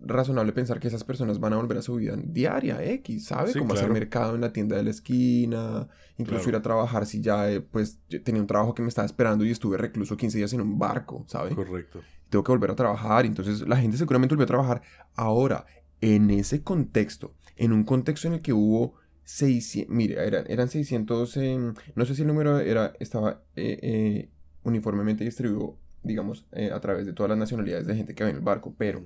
[0.01, 3.53] razonable pensar que esas personas van a volver a su vida diaria, X, ¿sabe?
[3.53, 7.49] Como hacer mercado en la tienda de la esquina, incluso ir a trabajar si ya,
[7.51, 10.61] eh, pues, tenía un trabajo que me estaba esperando y estuve recluso 15 días en
[10.61, 11.53] un barco, ¿sabe?
[11.53, 12.01] Correcto.
[12.29, 14.81] Tengo que volver a trabajar, entonces la gente seguramente volvió a trabajar.
[15.15, 15.65] Ahora,
[16.01, 21.37] en ese contexto, en un contexto en el que hubo 600, mire, eran, eran 600,
[21.37, 24.29] em, no sé si el número era, estaba eh, eh,
[24.63, 28.43] uniformemente distribuido, digamos, a través de todas las nacionalidades de gente que había en el
[28.43, 29.05] barco, pero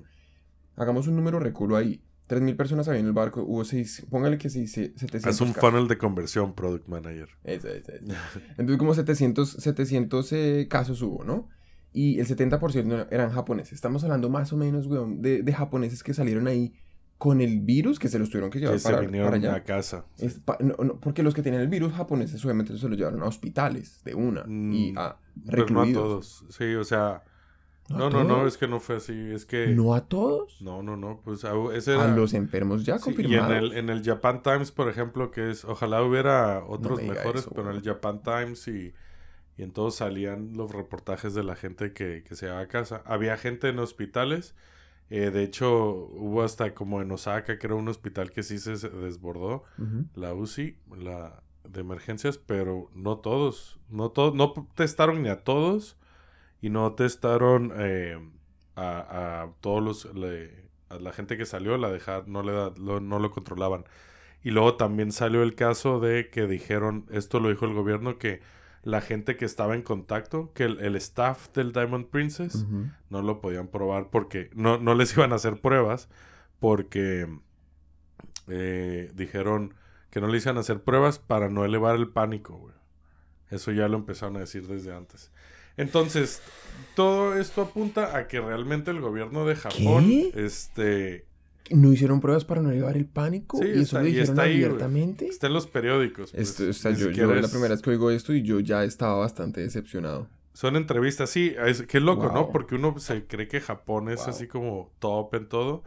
[0.76, 2.02] Hagamos un número reculo ahí.
[2.28, 5.88] 3.000 personas había en el barco, hubo 6, póngale que 6, 700 Es un funnel
[5.88, 7.28] de conversión, Product Manager.
[7.44, 7.92] Eso, eso,
[8.56, 11.48] Entonces como 700, 700 eh, casos hubo, ¿no?
[11.92, 13.74] Y el 70% eran japoneses.
[13.74, 16.72] Estamos hablando más o menos, weón, de, de, japoneses que salieron ahí
[17.18, 19.54] con el virus, que se los tuvieron que llevar para, se vinieron allá.
[19.54, 20.06] a casa.
[21.00, 24.44] porque los que tenían el virus japoneses obviamente se los llevaron a hospitales de una
[24.48, 25.72] y mm, a recluidos.
[25.72, 26.44] no a todos.
[26.48, 27.22] Sí, o sea
[27.88, 29.68] no, no, no, es que no fue así, es que...
[29.68, 30.60] ¿No a todos?
[30.62, 33.50] No, no, no, pues a, los enfermos ya confirmados.
[33.50, 37.46] y en el, en el Japan Times, por ejemplo, que es, ojalá hubiera otros mejores,
[37.54, 38.94] pero en el Japan Times y,
[39.58, 43.02] y en todos salían los reportajes de la gente que, que se iba a casa.
[43.04, 44.54] Había gente en hospitales,
[45.10, 45.70] eh, de hecho
[46.14, 49.64] hubo hasta como en Osaka, que era un hospital que sí se desbordó,
[50.14, 55.98] la UCI, la de emergencias, pero no todos, no todos, no testaron ni a todos
[56.64, 58.18] y no testaron eh,
[58.74, 60.06] a, a, todos los
[60.88, 63.84] a la gente que salió la dejar no le da, no lo controlaban
[64.42, 68.40] y luego también salió el caso de que dijeron esto lo dijo el gobierno que
[68.82, 72.64] la gente que estaba en contacto que el, staff del Diamond Princess
[73.10, 76.08] no lo podían probar porque no, no les iban a hacer pruebas
[76.60, 77.28] porque
[78.48, 79.74] eh, dijeron
[80.08, 82.74] que no le iban a hacer pruebas para no elevar el pánico güey.
[83.50, 85.30] Eso ya lo empezaron a decir desde antes.
[85.76, 86.40] Entonces,
[86.94, 90.32] todo esto apunta a que realmente el gobierno de Japón, ¿Qué?
[90.36, 91.26] este,
[91.70, 93.56] ¿No hicieron pruebas para no llevar el pánico?
[93.58, 95.26] Sí, ¿Y eso está- lo y dijeron está ahí, abiertamente?
[95.26, 96.32] está en los periódicos.
[96.32, 99.60] pues, Esto- yo, es la primera vez que oigo esto y yo ya estaba bastante
[99.62, 100.28] decepcionado.
[100.52, 102.50] Son entrevistas, sí, es, qué loco, ¿no?
[102.52, 104.28] Porque uno se cree que Japón es Wow.
[104.28, 105.82] así como top en todo.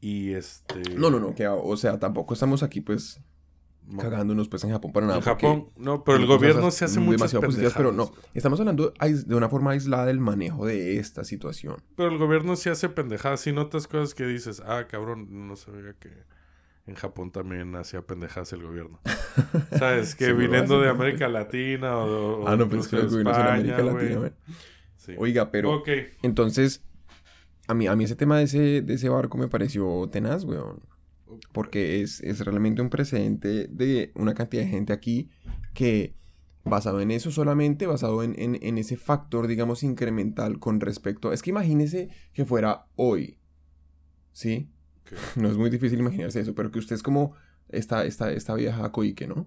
[0.00, 0.80] Y este.
[0.96, 3.20] No, no, no, que, o sea, tampoco estamos aquí pues.
[3.98, 5.18] Cagándonos pues en Japón para nada.
[5.18, 8.30] En Japón, no, pero el gobierno se hace muchas demasiado positivas, pero no, pendejadas.
[8.36, 8.92] estamos hablando
[9.26, 11.76] de una forma aislada del manejo de esta situación.
[11.96, 13.40] Pero el gobierno se hace pendejadas.
[13.40, 16.10] Si notas cosas que dices, ah, cabrón, no sabía que
[16.86, 19.00] en Japón también hacía pendejadas el gobierno.
[19.78, 20.14] ¿Sabes?
[20.14, 23.82] Que viniendo de América Latina o, o ah, no, pero que los gobiernos en América.
[23.82, 24.32] Latina, güey.
[24.96, 25.14] Sí.
[25.16, 25.88] Oiga, pero Ok.
[26.22, 26.82] entonces,
[27.68, 30.80] a mí, a mí ese tema de ese, de ese barco me pareció tenaz, weón.
[31.52, 35.30] Porque es, es realmente un precedente de una cantidad de gente aquí
[35.74, 36.14] que,
[36.64, 41.32] basado en eso solamente, basado en, en, en ese factor, digamos, incremental con respecto...
[41.32, 43.38] Es que imagínese que fuera hoy,
[44.32, 44.68] ¿sí?
[45.36, 47.34] No es muy difícil imaginarse eso, pero que usted es como
[47.68, 49.46] esta, esta, esta vieja Koike, ¿no?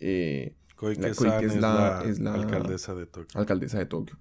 [0.00, 3.40] Eh, Koike La San Koike es la- es la- alcaldesa de Tokio.
[3.40, 4.18] alcaldesa de Tokio.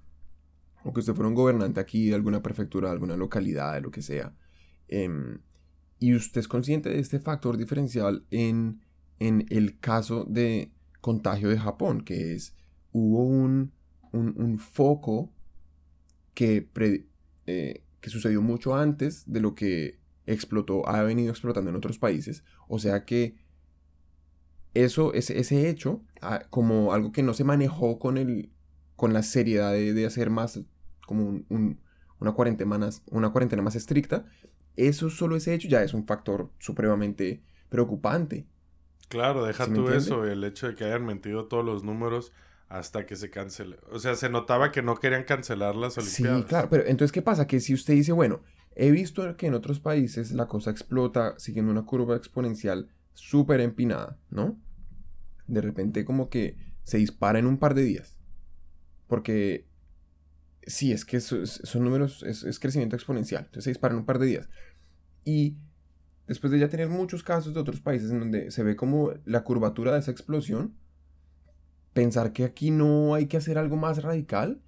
[0.83, 3.91] O que usted fuera un gobernante aquí de alguna prefectura, de alguna localidad, de lo
[3.91, 4.33] que sea.
[4.87, 5.39] em,
[5.99, 8.81] y usted es consciente de este factor diferencial en,
[9.19, 12.55] en el caso de contagio de Japón, que es,
[12.91, 13.71] hubo un,
[14.11, 15.31] un, foco
[16.33, 17.07] que, pre-
[17.47, 22.43] eh, que sucedió mucho antes de lo que explotó, ha venido explotando en otros países.
[22.67, 23.35] O sea que
[24.73, 28.51] eso, ese, ese hecho, ah, como algo que no se manejó con, el,
[28.95, 30.59] con la seriedad de, de hacer más,
[31.05, 31.79] como un- un-
[32.19, 34.25] una, cuarentena más, una cuarentena más estricta,
[34.75, 38.47] eso solo ese hecho ya es un factor supremamente preocupante.
[39.09, 42.31] Claro, deja ¿Sí tú eso, el hecho de que hayan mentido todos los números
[42.67, 43.77] hasta que se cancele.
[43.91, 46.45] O sea, se notaba que no querían cancelar las Sí, Olimpiadas.
[46.45, 47.45] claro, pero entonces, ¿qué pasa?
[47.47, 48.41] Que si usted dice, bueno,
[48.75, 54.17] he visto que en otros países la cosa explota siguiendo una curva exponencial súper empinada,
[54.29, 54.59] ¿no?
[55.47, 58.17] De repente como que se dispara en un par de días.
[59.07, 59.67] Porque
[60.65, 61.27] sí, es que es-
[61.63, 63.43] son números, es, es crecimiento exponencial.
[63.45, 64.49] Entonces se dispara en un par de días.
[65.23, 65.57] Y
[66.27, 69.43] después de ya tener muchos casos de otros países en donde se ve como la
[69.43, 70.75] curvatura de esa explosión,
[71.93, 74.61] pensar que aquí no hay que hacer algo más radical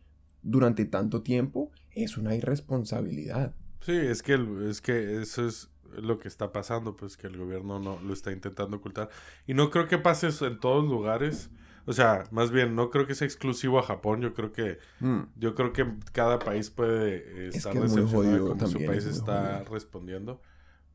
[0.44, 3.54] durante tanto tiempo es una irresponsabilidad.
[3.82, 4.38] Sí, es que,
[4.70, 8.32] es que eso es lo que está pasando, pues que el gobierno no lo está
[8.32, 9.10] intentando ocultar.
[9.46, 11.50] Y no creo que pase eso en todos lugares.
[11.90, 14.22] O sea, más bien, no creo que sea exclusivo a Japón.
[14.22, 18.46] Yo creo que Mm, yo creo que cada país puede Es estar que es decepcionado
[18.46, 19.66] cómo su país es está jodido.
[19.66, 20.42] respondiendo.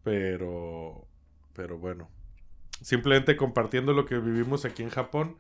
[0.04, 1.06] Pero,
[1.54, 2.10] pero bueno.
[2.80, 5.38] Simplemente compartiendo lo que vivimos aquí en Japón.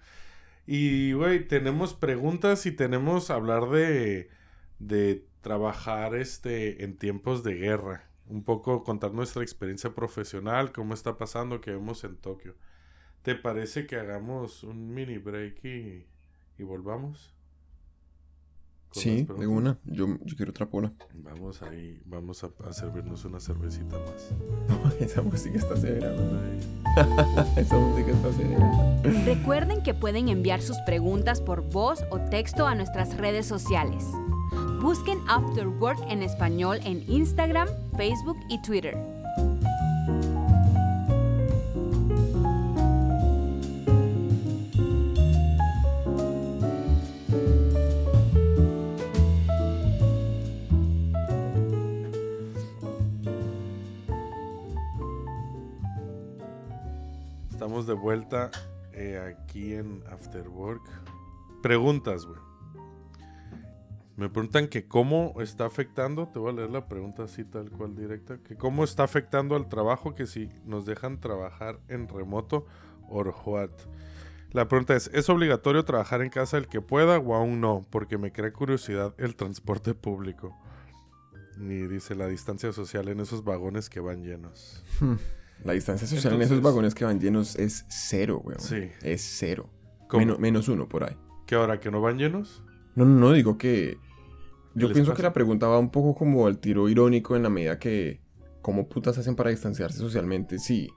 [0.66, 4.30] Y, güey, tenemos preguntas y tenemos hablar de,
[4.78, 8.08] de trabajar este, en tiempos de guerra.
[8.26, 12.54] Un poco contar nuestra experiencia profesional, cómo está pasando, que vemos en Tokio.
[13.22, 16.06] ¿Te parece que hagamos un mini break y,
[16.58, 17.32] y volvamos?
[18.92, 19.78] Sí, de una.
[19.84, 20.92] Yo, yo quiero otra pola.
[21.14, 24.94] Vamos ahí, vamos a, a servirnos una cervecita más.
[25.00, 26.12] Esa música está severa.
[27.56, 29.02] Esa música está severa.
[29.24, 34.04] Recuerden que pueden enviar sus preguntas por voz o texto a nuestras redes sociales.
[34.82, 39.11] Busquen After Work en español en Instagram, Facebook y Twitter.
[57.86, 58.50] De vuelta
[58.92, 60.82] eh, aquí en After Work.
[61.62, 62.38] Preguntas, güey.
[64.16, 67.96] Me preguntan que cómo está afectando, te voy a leer la pregunta así tal cual
[67.96, 72.66] directa, que cómo está afectando al trabajo que si nos dejan trabajar en remoto
[73.08, 73.70] or what.
[74.52, 77.86] La pregunta es, ¿es obligatorio trabajar en casa el que pueda o aún no?
[77.90, 80.54] Porque me crea curiosidad el transporte público.
[81.58, 84.84] Y dice la distancia social en esos vagones que van llenos.
[85.64, 88.60] La distancia social en esos vagones que van llenos es cero, weón.
[88.60, 88.90] Sí.
[89.02, 89.70] Es cero.
[90.12, 91.16] Menos, menos uno por ahí.
[91.46, 91.80] ¿Qué hora?
[91.80, 92.62] ¿Que no van llenos?
[92.94, 93.96] No, no, no, digo que...
[94.74, 95.16] Yo pienso pasa?
[95.16, 98.20] que la pregunta va un poco como al tiro irónico en la medida que...
[98.60, 100.58] ¿Cómo putas hacen para distanciarse socialmente?
[100.58, 100.88] Sí,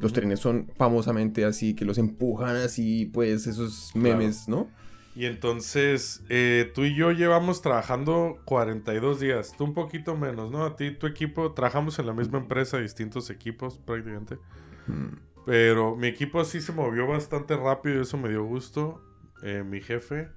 [0.00, 4.68] los trenes son famosamente así, que los empujan así, pues esos memes, ¿no?
[5.14, 9.54] Y entonces, eh, tú y yo llevamos trabajando 42 días.
[9.58, 10.64] Tú un poquito menos, ¿no?
[10.64, 14.38] A ti, tu equipo, trabajamos en la misma empresa, distintos equipos prácticamente.
[14.86, 15.16] Hmm.
[15.44, 19.02] Pero mi equipo sí se movió bastante rápido y eso me dio gusto.
[19.42, 20.28] eh, mi jefe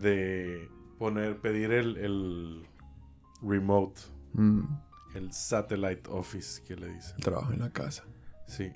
[0.00, 2.66] de poner, pedir el, el
[3.42, 4.00] remote,
[4.34, 4.62] Mm,
[5.14, 7.18] el satellite office que le dicen.
[7.18, 8.04] trabajo en la casa.
[8.48, 8.72] Sí.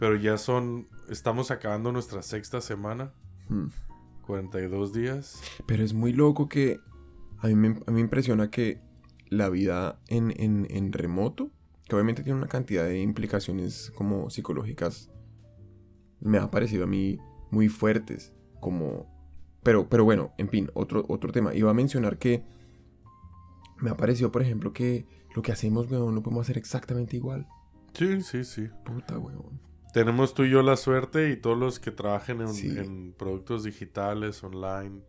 [0.00, 3.12] Pero ya son, estamos acabando nuestra sexta semana,
[3.48, 3.66] Mm.
[4.26, 5.42] 42 días.
[5.66, 6.78] Pero es muy loco que
[7.38, 8.80] a mí me, a mí me impresiona que
[9.28, 11.50] la vida en, en- en remoto,
[11.86, 15.10] que obviamente tiene una cantidad de implicaciones como psicológicas,
[16.20, 17.18] me ha parecido a mí
[17.50, 18.32] muy fuertes.
[18.60, 19.12] Como...
[19.62, 21.54] Pero, pero bueno, en fin, otro, otro tema.
[21.54, 22.44] Iba a mencionar que
[23.80, 27.46] me ha parecido, por ejemplo, que lo que hacemos, weón, lo podemos hacer exactamente igual.
[27.92, 28.68] Sí, sí, sí.
[28.84, 29.60] Puta, weón.
[29.94, 32.68] Tenemos tú y yo la suerte y todos los que trabajen en, Sí.
[32.76, 35.00] en productos digitales, online.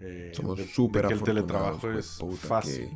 [0.00, 2.88] eh, Somos súper el teletrabajo pues, es puta, fácil.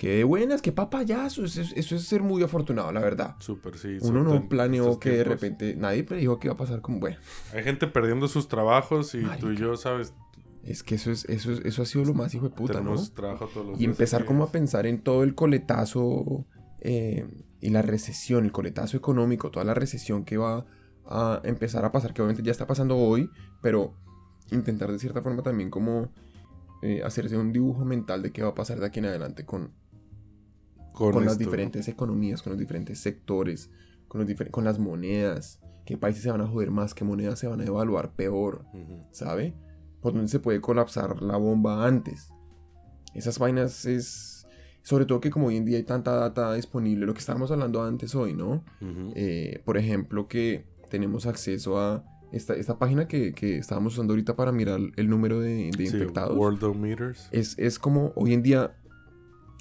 [0.00, 1.44] De buenas, que papayazo.
[1.44, 3.36] Eso, es- eso es ser muy afortunado, la verdad.
[3.38, 3.98] Súper, sí.
[4.00, 7.18] Uno no planeó que de repente nadie predijo que iba a pasar como bueno.
[7.54, 10.12] Hay gente perdiendo sus trabajos y tú y yo, ¿sabes?
[10.64, 12.78] Es que eso es eso es- eso ha sido lo más hijo de puta, ¿no?
[12.80, 14.28] Tenemos trabajo todos los Y días empezar aquí.
[14.28, 16.46] como a pensar en todo el coletazo
[16.80, 17.26] eh,
[17.62, 20.66] y la recesión, el coletazo económico, toda la recesión que va
[21.06, 23.30] a empezar a pasar, que obviamente ya está pasando hoy,
[23.62, 23.94] pero
[24.50, 26.12] intentar de cierta forma también como
[26.82, 29.72] eh, hacerse un dibujo mental de qué va a pasar de aquí en adelante con,
[30.92, 33.70] con, con las diferentes economías, con los diferentes sectores,
[34.08, 37.38] con, los difer- con las monedas, qué países se van a joder más, qué monedas
[37.38, 39.06] se van a evaluar peor, Ujú.
[39.12, 39.54] ¿sabe?
[40.00, 42.28] Por donde se puede colapsar la bomba antes.
[43.14, 44.31] Esas vainas es...
[44.82, 47.82] Sobre todo que como hoy en día hay tanta data disponible, lo que estábamos hablando
[47.84, 48.64] antes hoy, ¿no?
[49.14, 54.34] Eh, por ejemplo, que tenemos acceso a esta, esta página que, que estábamos usando ahorita
[54.36, 57.28] para mirar el número de, de Sí, infectados Worldometers.
[57.30, 58.74] es, es como hoy en día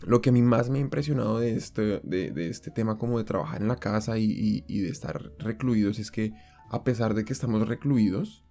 [0.03, 3.19] lo que a mí más me ha impresionado de este, de, de este tema como
[3.19, 6.33] de trabajar en la casa y, y- y de estar recluidos es que
[6.71, 8.43] a pesar de que estamos recluidos,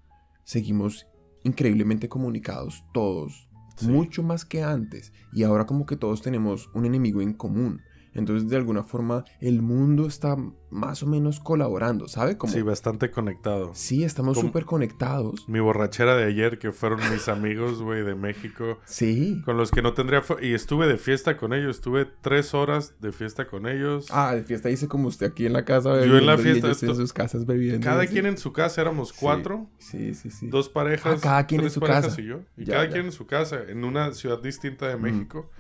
[0.45, 1.07] seguimos
[1.43, 3.49] increíblemente comunicados todos,
[3.83, 5.13] Mucho más que antes.
[5.33, 7.81] Y ahora como que todos tenemos un enemigo en común.
[8.13, 10.37] Entonces de alguna forma el mundo está
[10.71, 12.37] más o menos colaborando, ¿sabe?
[12.37, 13.71] Como, Sí, bastante conectado.
[13.75, 15.49] sí, estamos súper conectados.
[15.49, 19.43] Mi borrachera de ayer, que fueron mis amigos, güey, de México, Sí.
[19.45, 20.23] con los que no tendría...
[20.43, 24.07] Y estuve de fiesta con ellos, estuve tres horas de fiesta con ellos.
[24.11, 26.71] Ah, de fiesta hice como usted aquí en la casa Yo en la bebiendo y
[26.71, 27.85] fiesta, ellos en sus casas bebiendo.
[27.85, 30.49] cada quien en su casa, éramos cuatro, Sí, sí, sí.
[30.49, 32.21] dos parejas, Ah, cada quien en su parejas casa.
[32.21, 32.41] y yo.
[32.57, 32.91] Y Ya, cada ya.
[32.93, 35.51] quien en su casa, en una ciudad distinta de México.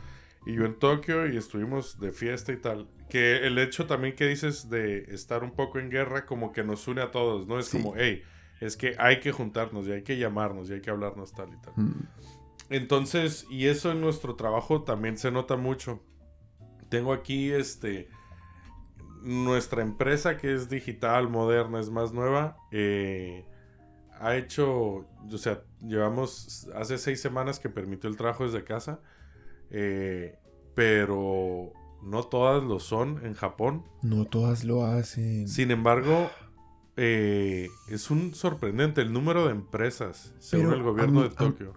[0.50, 2.88] Y yo en Tokio y estuvimos de fiesta y tal.
[3.08, 6.86] Que el hecho también que dices de estar un poco en guerra como que nos
[6.88, 7.58] une a todos, ¿no?
[7.58, 7.78] Es Sí.
[7.78, 8.22] como, hey,
[8.60, 11.60] es que hay que juntarnos y hay que llamarnos y hay que hablarnos tal y
[11.62, 11.72] tal.
[11.76, 12.08] Mm,
[12.70, 16.02] Entonces, y eso en nuestro trabajo también se nota mucho.
[16.88, 18.08] Tengo aquí este
[19.22, 22.56] nuestra empresa que es digital, moderna, es más nueva.
[22.72, 23.44] eh,
[24.22, 29.00] ha hecho, o sea, llevamos hace seis semanas que permitió el trabajo desde casa,
[29.70, 30.38] eh,
[30.74, 33.84] pero no todas lo son en Japón.
[34.02, 35.48] No todas lo hacen.
[35.48, 36.30] Sin embargo,
[36.96, 41.72] eh, es un sorprendente el número de empresas, según Pero el gobierno de Tokio.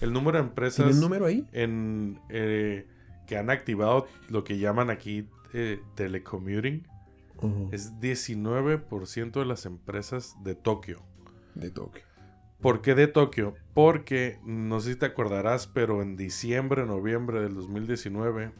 [0.00, 1.46] El número de ¿Tiene empresas número ahí?
[1.52, 2.86] en, eh,
[3.26, 6.86] que han activado lo que llaman aquí eh, telecommuting
[7.38, 11.02] Ujú, es 19% de las empresas de Tokio.
[11.54, 12.02] De Tokio.
[12.62, 13.54] ¿Por qué de Tokio?
[13.74, 18.52] Porque, no sé si te acordarás, pero en diciembre, noviembre del 2019,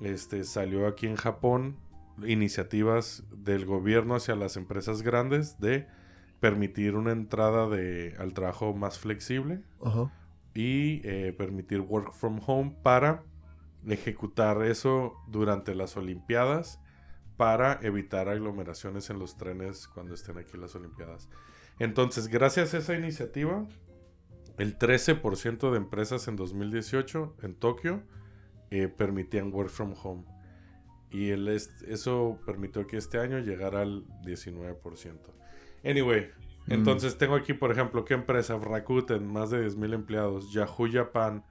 [0.00, 1.76] este, salió aquí en Japón
[2.24, 5.88] iniciativas del gobierno hacia las empresas grandes de
[6.38, 9.62] permitir una entrada de, al trabajo más flexible
[10.54, 13.24] y eh, permitir work from home para
[13.84, 16.78] ejecutar eso durante las Olimpiadas
[17.36, 21.28] para evitar aglomeraciones en los trenes cuando estén aquí las Olimpiadas.
[21.80, 23.66] Entonces, gracias a esa iniciativa,
[24.58, 28.02] el 13% de empresas en 2018 en Tokio
[28.70, 30.24] eh, permitían work from home.
[31.10, 35.34] Y el eso permitió que este año llegara al 19%.
[35.82, 36.30] Anyway,
[36.66, 36.72] Mm.
[36.72, 38.56] entonces tengo aquí, por ejemplo, ¿qué empresa?
[38.58, 40.52] Rakuten, más de 10.000 empleados.
[40.52, 41.44] Yahoo Japan,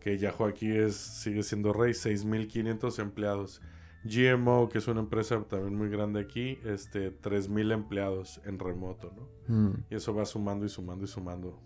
[0.00, 3.60] que Yahoo aquí es, sigue siendo rey, 6.500 empleados.
[4.06, 9.54] GMO, que es una empresa también muy grande aquí, este, 3.000 empleados en remoto, ¿no?
[9.54, 9.84] Mm.
[9.90, 11.60] Y eso va sumando y sumando y sumando.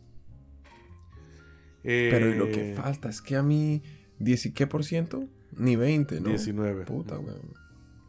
[1.82, 3.82] Pero ¿y lo Eh, que falta es que a mí,
[4.18, 5.26] ¿10 y qué por ciento?
[5.52, 6.28] Ni 20, ¿no?
[6.28, 6.84] 19.
[6.84, 7.54] Puta, weón.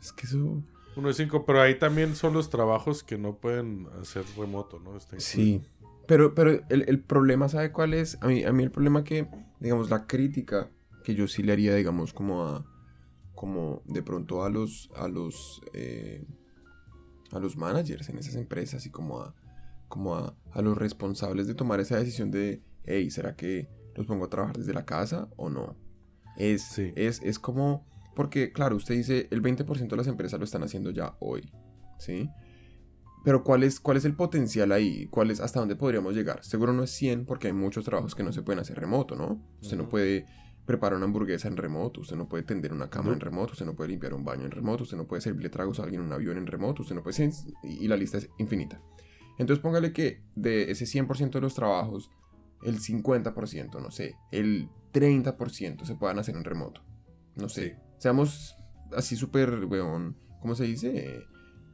[0.01, 0.63] Es que eso...
[0.95, 4.99] Uno de cinco, pero ahí también son los trabajos que no pueden hacer remoto, ¿no?
[5.17, 5.61] Sí.
[6.05, 8.17] Pero, pero el, el problema, ¿sabe cuál es?
[8.21, 9.25] A mí, a mí el problema que,
[9.61, 10.69] digamos, la crítica
[11.05, 12.65] que yo sí le haría, digamos, como a...
[13.41, 14.91] Como de pronto a los...
[14.95, 15.61] A los...
[15.73, 16.23] eh,
[17.31, 19.33] a los managers en esas empresas y como a...
[19.87, 24.25] como a, a los responsables de tomar esa decisión de, hey, ¿será que los pongo
[24.25, 25.75] a trabajar desde la casa o no?
[26.37, 26.93] Es, Sí.
[26.95, 30.91] es, es como, porque claro, usted dice, el 20% de las empresas lo están haciendo
[30.91, 31.51] ya hoy,
[31.97, 32.29] ¿sí?
[33.23, 35.07] Pero ¿cuál es, ¿cuál es el potencial ahí?
[35.07, 36.43] ¿Cuál es, ¿Hasta dónde podríamos llegar?
[36.43, 39.41] Seguro no es 100 porque hay muchos trabajos que no se pueden hacer remoto, ¿no?
[39.61, 40.25] Usted no puede
[40.65, 43.13] preparar una hamburguesa en remoto, usted no puede tender una cama No.
[43.13, 45.79] en remoto, usted no puede limpiar un baño en remoto, usted no puede servirle tragos
[45.79, 47.31] a alguien en un avión en remoto, usted no puede...
[47.63, 48.81] Y y la lista es infinita.
[49.37, 52.11] Entonces póngale que de ese 100% de los trabajos,
[52.63, 56.81] el 50%, no sé, el 30% se puedan hacer en remoto.
[57.35, 57.69] No sé.
[57.69, 57.75] Sí.
[57.97, 58.55] Seamos
[58.95, 61.23] así súper, weón, ¿cómo se dice?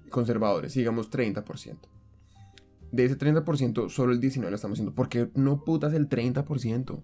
[0.10, 1.78] Conservadores, digamos 30%.
[2.92, 4.96] De ese 30%, solo el 19% lo estamos haciendo.
[4.96, 7.04] ¿Por qué no putas el 30%?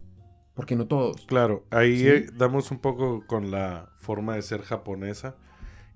[0.53, 1.25] ¿Por qué no todos?
[1.25, 2.07] Claro, ahí Sí.
[2.07, 5.35] eh, damos un poco con la forma de ser japonesa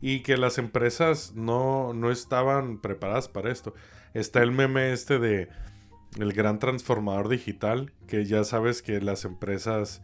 [0.02, 3.74] y que las empresas no, no estaban preparadas para esto.
[4.14, 5.50] Está el meme este de
[6.20, 10.02] el gran transformador digital, que ya sabes que las empresas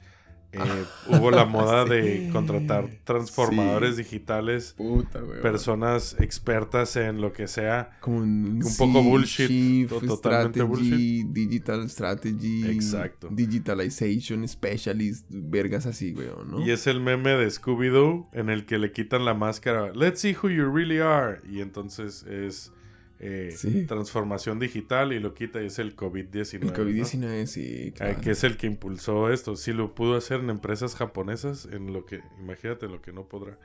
[0.53, 4.03] eh, hubo la moda de contratar transformadores Sí.
[4.03, 5.41] digitales, Puta, weón.
[5.41, 7.97] personas expertas en lo que sea.
[7.99, 12.69] Como un, un poco bullshit, chief totalmente strategy, Digital strategy.
[12.69, 13.29] Exacto.
[13.31, 15.25] Digitalization specialist.
[15.29, 16.65] Vergas así, weón, ¿no?
[16.65, 19.91] Y es el meme de Scooby-Doo en el que le quitan la máscara.
[19.93, 21.39] Let's see who you really are.
[21.49, 22.71] Y entonces es
[23.25, 23.85] eh, Sí.
[23.85, 26.61] transformación digital y lo quita y es el COVID-19.
[26.61, 26.73] El ¿no?
[26.73, 29.55] COVID-19, sí, Eh, que es el que impulsó esto.
[29.55, 33.57] Si lo pudo hacer en empresas japonesas, en lo que, imagínate lo que no podrá.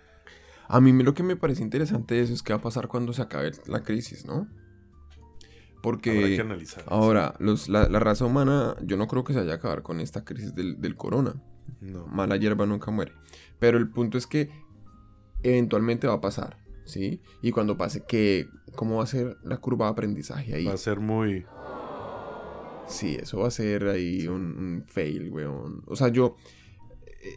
[0.68, 3.12] A mí lo que me parece interesante de eso es qué va a pasar cuando
[3.12, 4.34] se acabe la crisis, ¿no?
[4.34, 6.84] Habrá Porque que analizar.
[6.88, 10.00] ahora, los, la, la raza humana, yo no creo que se vaya a acabar con
[10.00, 11.34] esta crisis del, del corona.
[11.80, 12.06] No.
[12.06, 13.12] Mala hierba nunca muere.
[13.59, 14.50] Pero el punto es que
[15.42, 16.59] eventualmente va a pasar,
[16.89, 17.20] ¿sí?
[17.43, 20.64] Y cuando pase, ¿qué, ¿cómo va a ser la curva de aprendizaje ahí?
[20.64, 21.45] Va a ser muy...
[22.86, 25.82] Sí, eso va a ser ahí un, un fail, weón.
[25.86, 26.36] O sea, yo...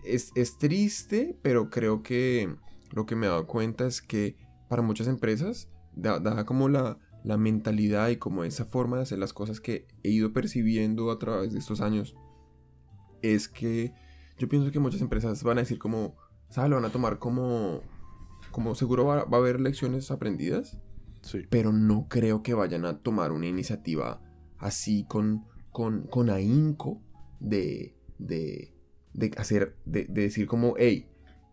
[0.06, 2.56] Es, es triste, pero creo que
[2.91, 4.38] lo que me he dado cuenta es que
[4.70, 9.20] para muchas empresas, da, da como la, la mentalidad y como esa forma de hacer
[9.20, 12.16] las cosas que he ido percibiendo a través de estos años,
[13.22, 13.93] es que
[14.38, 16.16] yo pienso que muchas empresas van a decir como,
[16.49, 16.70] ¿sabes?
[16.70, 17.82] Lo van a tomar como...
[18.52, 20.78] Como seguro va, va a haber lecciones aprendidas,
[21.22, 21.41] Sí.
[21.49, 24.22] pero no creo que vayan a tomar una iniciativa
[24.58, 27.02] así con, con, con ahínco
[27.39, 28.74] de, de,
[29.14, 31.08] de hacer, de, de decir como, hey,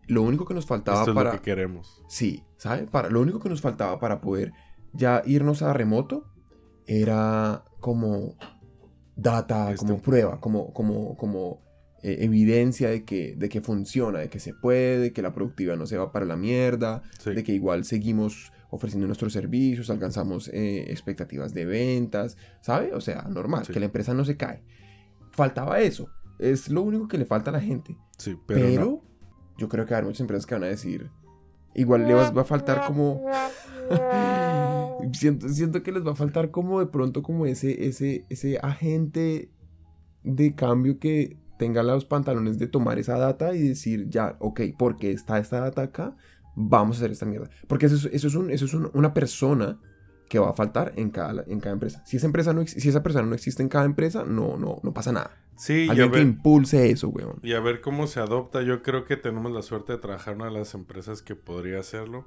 [0.07, 1.31] lo único que nos faltaba Esto es para...
[1.33, 2.03] lo que queremos.
[2.07, 2.87] Sí, ¿sabe?
[2.87, 4.51] Para, lo único que nos faltaba para poder
[4.93, 6.25] ya irnos a remoto
[6.87, 8.35] era como
[9.15, 11.61] data, Este- como prueba, como, como, como
[12.03, 15.77] eh, evidencia de que, de que funciona, de que se puede, de que la productividad
[15.77, 17.33] no se va para la mierda, Sí.
[17.33, 22.93] de que igual seguimos ofreciendo nuestros servicios, alcanzamos eh, expectativas de ventas, ¿sabe?
[22.93, 23.73] O sea, normal, Sí.
[23.73, 24.61] que la empresa no se cae.
[25.31, 26.09] Faltaba eso.
[26.37, 27.97] Es lo único que le falta a la gente.
[28.17, 29.01] Sí, pero, Pero, no.
[29.57, 31.09] yo creo que hay muchas empresas que van a decir,
[31.73, 33.25] igual les va a faltar como...
[35.13, 39.49] siento, siento que les va a faltar como de pronto como ese, ese, ese agente
[40.23, 45.11] de cambio que tenga los pantalones de tomar esa data y decir, ya, ok, porque
[45.11, 46.15] está esta data acá,
[46.55, 47.49] vamos a hacer esta mierda.
[47.67, 49.77] Porque eso es, eso es, un- eso es un- una persona
[50.29, 52.01] que va a faltar en cada, en cada empresa.
[52.05, 54.93] Si esa, empresa no, si esa persona no existe en cada empresa, no, no, no
[54.93, 55.31] pasa nada.
[55.57, 57.39] Sí, y a, Alguien que impulse eso, weón.
[57.43, 58.61] y a ver cómo se adopta.
[58.61, 61.79] Yo creo que tenemos la suerte de trabajar en una de las empresas que podría
[61.81, 62.25] hacerlo.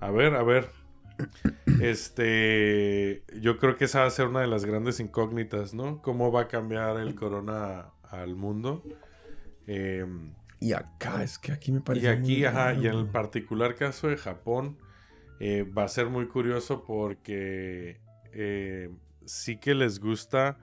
[0.00, 0.68] A ver, a ver.
[1.80, 6.00] Este, yo creo que esa va a ser una de las grandes incógnitas, ¿no?
[6.02, 8.82] ¿Cómo va a cambiar el corona al mundo?
[9.66, 12.08] Em, Y acá, es que aquí me Y parece.
[12.10, 14.78] aquí, muy ajá, y en el particular caso de Japón,
[15.38, 18.00] eh, va a ser muy curioso porque
[18.32, 18.90] eh,
[19.24, 20.58] sí que les gusta,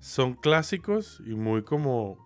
[0.00, 2.18] son clásicos y muy como,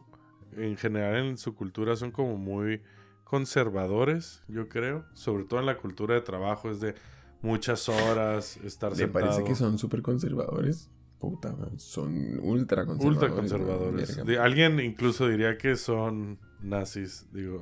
[0.57, 2.83] en general en su cultura son como muy
[3.25, 6.95] conservadores, yo creo, sobre todo en la cultura de trabajo, es de
[7.41, 9.25] muchas horas, estar Me sentado.
[9.27, 10.91] parece que son súper conservadores.
[11.23, 14.19] Puta, son ultra conservadores.
[14.19, 17.61] Ultra alguien incluso diría que son nazis, digo.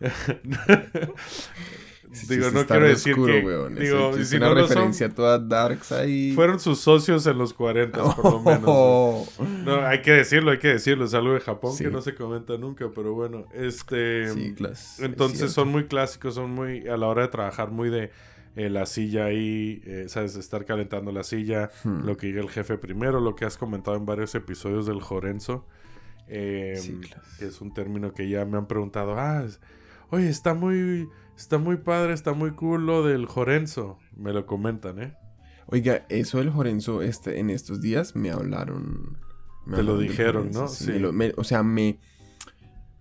[2.28, 3.74] Digo, no quiero decir oscuro, que weón.
[3.76, 6.32] Digo, y si es una no lo son, referencia toda darks ahí.
[6.34, 8.62] fueron sus socios en los 40 por lo menos.
[8.66, 9.26] Oh.
[9.64, 11.84] No, hay que decirlo, hay que decirlo, es algo de Japón Sí.
[11.84, 16.86] que no se comenta nunca, pero bueno, este es entonces son muy clásicos, son muy
[16.88, 18.10] a la hora de trabajar muy de
[18.56, 22.04] eh, la silla ahí, eh, sabes, estar calentando la silla, Hmm.
[22.04, 25.66] lo que diga el jefe primero, lo que has comentado en varios episodios del Jorenzo,
[26.28, 27.22] eh, Sí, claro.
[27.38, 29.44] que es un término que ya me han preguntado, ah,
[30.10, 35.02] oye, está muy, está muy padre, está muy cool lo del Jorenzo, me lo comentan,
[35.02, 35.14] ¿eh?
[35.66, 39.16] Oiga, eso del Jorenzo, este, en estos días me hablaron.
[39.64, 40.68] me Te lo hablaron dijeron, Jorenzo, ¿no?
[40.68, 40.90] sí, Sí.
[40.92, 41.98] me lo- me- o sea, me.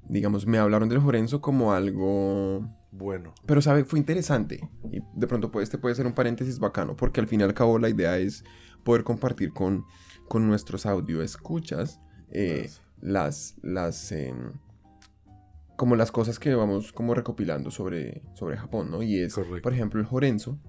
[0.07, 2.67] Digamos, me hablaron del Jorenzo como algo.
[2.91, 3.33] Bueno.
[3.45, 3.85] Pero, ¿sabe?
[3.85, 4.69] Fue interesante.
[4.91, 7.53] Y de pronto puede, este puede ser un paréntesis bacano, porque al fin y al
[7.53, 8.43] cabo la idea es
[8.83, 9.85] poder compartir con,
[10.27, 11.99] con nuestros audio escuchas
[12.31, 12.69] eh,
[12.99, 14.53] las, las, em,
[15.75, 19.01] como las cosas que vamos como recopilando sobre, sobre Japón, ¿no?
[19.03, 19.61] Y es, Correcto.
[19.61, 20.59] por ejemplo, el Jorenzo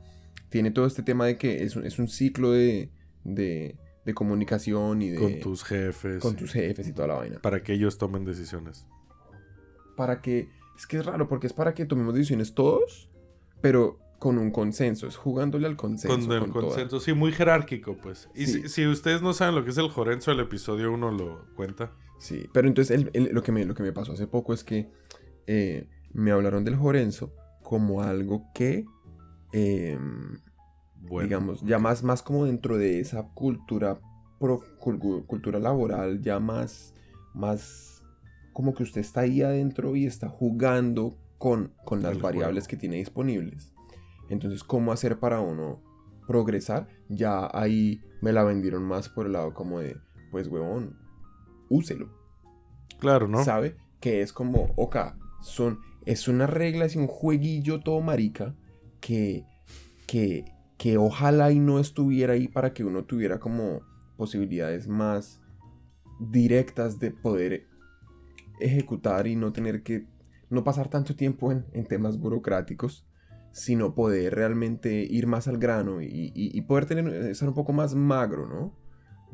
[0.48, 2.90] tiene todo este tema de que es un, es un ciclo de,
[3.24, 5.18] de, de comunicación y de...
[5.18, 6.20] con tus jefes.
[6.20, 7.40] con tus jefes y toda la vaina.
[7.40, 8.86] Para que ellos tomen decisiones.
[9.96, 10.48] Para que...
[10.82, 13.08] Es que es raro, porque es para que tomemos decisiones todos,
[13.60, 16.16] pero con un consenso, es jugándole al consenso.
[16.18, 18.28] Con el con toda- consenso, sí, muy jerárquico, pues.
[18.34, 18.62] Y Sí.
[18.62, 21.92] si, si ustedes no saben lo que es el Jorenzo, el episodio 1 lo cuenta.
[22.18, 24.64] Sí, pero entonces el- el- lo, que me, lo que me pasó hace poco es
[24.64, 24.90] que
[25.46, 28.84] eh, me hablaron del Jorenzo como algo que,
[29.52, 29.96] eh,
[31.00, 31.28] Bueno.
[31.28, 34.00] digamos, ya más, más como dentro de esa cultura,
[34.40, 36.92] pro- cul- cultura laboral, ya más,
[37.34, 37.91] más
[38.52, 42.70] como que usted está ahí adentro y está jugando con, con las El variables juego.
[42.70, 43.72] que tiene disponibles.
[44.28, 45.82] Entonces, ¿cómo hacer para uno
[46.26, 46.88] progresar?
[47.08, 49.96] Ya ahí me la vendieron más por el lado como de,
[50.30, 50.96] pues, huevón,
[51.68, 52.08] úselo.
[52.98, 53.44] Claro, ¿no?
[53.44, 53.76] ¿Sabe?
[54.00, 54.96] Que es como, ok,
[55.42, 58.54] son, es una regla, es un jueguillo todo marica
[59.00, 59.44] que,
[60.06, 60.44] que,
[60.78, 63.80] que ojalá y no estuviera ahí para que uno tuviera como
[64.16, 65.40] posibilidades más
[66.20, 67.66] directas de poder
[68.60, 70.06] ejecutar y no tener que,
[70.50, 73.06] no pasar tanto tiempo en, en temas burocráticos,
[73.52, 77.72] sino poder realmente ir más al grano y, y- y poder tener, ser un poco
[77.72, 78.74] más magro, ¿no?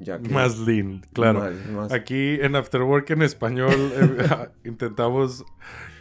[0.00, 1.40] Ya que- Más lean, claro.
[1.40, 5.44] más- más- Aquí en Afterwork en español eh, intentamos,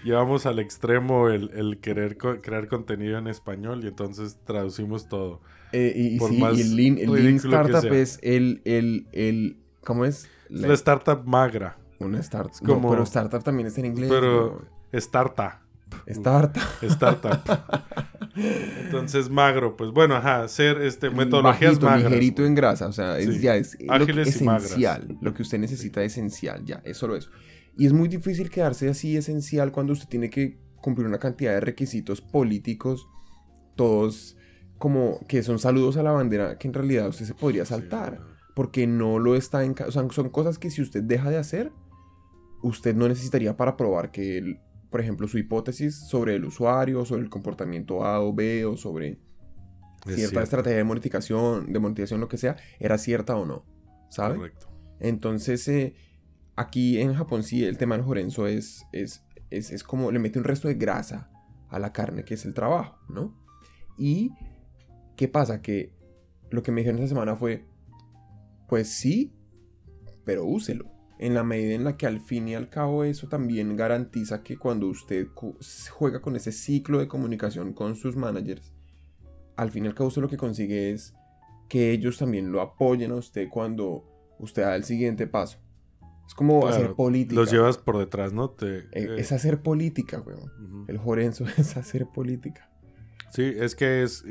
[0.03, 5.41] llevamos al extremo el, el querer co- crear contenido en español y entonces traducimos todo.
[5.74, 9.57] Eh, y, y Por sí, más y el Lean, el Startup es el, el, el,
[9.84, 10.30] ¿cómo es?
[10.49, 12.52] Es la startup magra, una startup.
[12.54, 14.10] es como- No, pero startup también está en inglés.
[14.10, 14.98] pero ¿no?
[14.98, 15.60] startup.
[16.06, 16.62] Startup.
[16.82, 17.39] Startup.
[18.36, 22.04] Entonces magro, pues bueno, ajá, hacer este metodologías Bajito, magras.
[22.12, 23.41] ligerito en grasa, o sea, es, Sí.
[23.41, 24.66] ya es lo que- magras.
[24.66, 25.18] esencial.
[25.22, 27.30] Lo que usted necesita es esencial, ya, es solo eso.
[27.78, 31.62] Y es muy difícil quedarse así esencial cuando usted tiene que cumplir una cantidad de
[31.62, 33.08] requisitos políticos,
[33.76, 34.36] todos
[34.78, 38.20] como que son saludos a la bandera que en realidad usted se podría saltar.
[38.22, 39.76] Sí, porque no lo está en...
[39.88, 41.72] O sea, son cosas que si usted deja de hacer,
[42.62, 47.22] usted no necesitaría para probar que, el- por ejemplo, su hipótesis sobre el usuario, sobre
[47.24, 49.20] el comportamiento A o B, o sobre
[50.16, 53.66] cierta estrategia de monetización, de monetización, lo que sea, era cierta o no,
[54.10, 54.36] ¿sabe?
[54.38, 54.68] Correcto.
[54.99, 55.95] Entonces, eh,
[56.55, 60.39] aquí en Japón sí el tema del Jorenzo es, es, es, es como le mete
[60.39, 61.30] un resto de grasa
[61.70, 63.36] a la carne, que es el trabajo, ¿no?
[63.97, 64.32] Y,
[65.18, 65.62] ¿qué pasa?
[65.62, 65.93] Que
[66.49, 67.66] lo que me dijeron esta semana fue,
[68.70, 69.34] pues sí,
[70.24, 70.86] pero úselo.
[71.20, 74.57] En la medida en la que al fin y al cabo eso también garantiza que
[74.57, 75.28] cuando usted
[75.89, 78.72] juega con ese ciclo de comunicación con sus managers,
[79.55, 81.15] al fin y al cabo usted lo que consigue es
[81.68, 84.05] que ellos también lo apoyen a usted cuando
[84.39, 85.57] usted da el siguiente paso.
[86.28, 87.36] Es como Claro, hacer política.
[87.39, 88.51] Los llevas por detrás, ¿no?
[88.51, 90.86] Te, Eh, eh, Es hacer política, weón.
[90.88, 92.70] El Jorenzo es hacer política.
[93.32, 94.24] Sí, es que es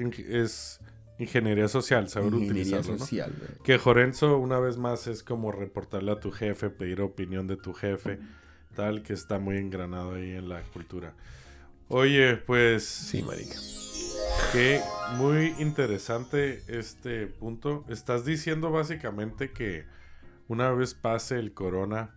[1.19, 3.33] ingeniería social, saber Ingeniería social.
[3.64, 7.73] Que Jorenzo, una vez más, es como reportarle a tu jefe, pedir opinión de tu
[7.73, 8.19] jefe,
[8.75, 11.14] tal, que está muy engranado ahí en la cultura.
[11.89, 13.55] Oye, pues, Sí, marica.
[14.53, 14.81] que
[15.17, 17.85] muy interesante este punto.
[17.89, 19.85] Estás diciendo básicamente que
[20.49, 22.12] una vez pase el corona,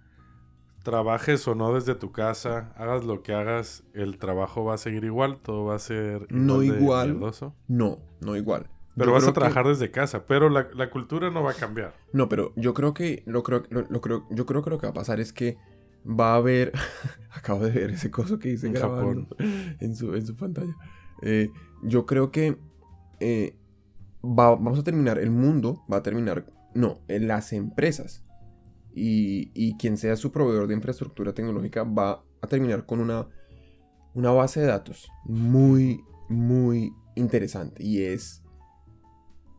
[0.83, 5.03] trabajes o no desde tu casa, hagas lo que hagas, el trabajo va a seguir
[5.03, 7.09] igual, todo va a ser No igual.
[7.11, 7.55] mierdoso.
[7.67, 8.69] No, no igual.
[8.99, 11.93] Pero vas a que- trabajar desde casa, pero la, la cultura no va a cambiar.
[12.13, 14.87] No, pero yo creo que lo creo, lo, lo creo, yo creo que lo que
[14.87, 15.57] va a pasar es que
[16.07, 16.71] va a haber.
[17.31, 19.27] Acabo de ver ese coso que hice En grabando
[19.79, 20.75] en su, en su pantalla.
[21.21, 21.49] Eh,
[21.83, 22.57] yo creo que
[23.19, 23.55] eh,
[24.23, 25.17] va- vamos a terminar.
[25.19, 26.45] El mundo va a terminar.
[26.73, 28.23] No, en las empresas.
[28.93, 33.27] Y, y quien sea su proveedor de infraestructura tecnológica va a terminar con una,
[34.13, 37.83] una base de datos muy, muy interesante.
[37.83, 38.43] Y es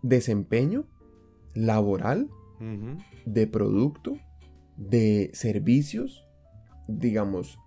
[0.03, 0.86] desempeño
[1.55, 2.28] laboral
[3.24, 4.18] de producto,
[4.76, 6.24] de servicios,
[6.88, 7.59] digamos,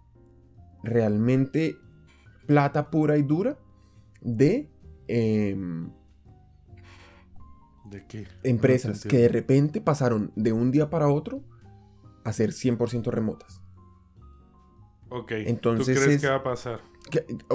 [0.84, 1.76] realmente
[2.46, 3.58] plata pura y dura
[4.22, 4.70] de
[5.08, 5.90] em,
[7.86, 8.28] ¿De qué?
[8.44, 11.44] empresas No que de repente pasaron de un día para otro
[12.24, 13.62] a ser 100% remotas.
[15.10, 15.32] Ok.
[15.46, 16.80] Entonces ¿Tú crees es- que va a pasar?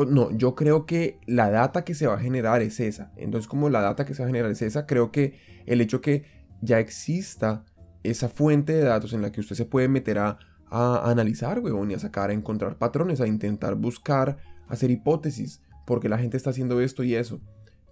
[0.09, 3.13] No, yo creo que la data que se va a generar es esa.
[3.17, 6.01] Entonces, como la data que se va a generar es esa, creo que el hecho
[6.01, 6.25] que
[6.61, 7.65] ya exista
[8.03, 10.39] esa fuente de datos en la que usted se puede meter a,
[10.71, 14.39] a analizar, weón, y a sacar, a encontrar patrones, a intentar buscar,
[14.69, 17.41] a hacer hipótesis, porque la gente está haciendo esto y eso.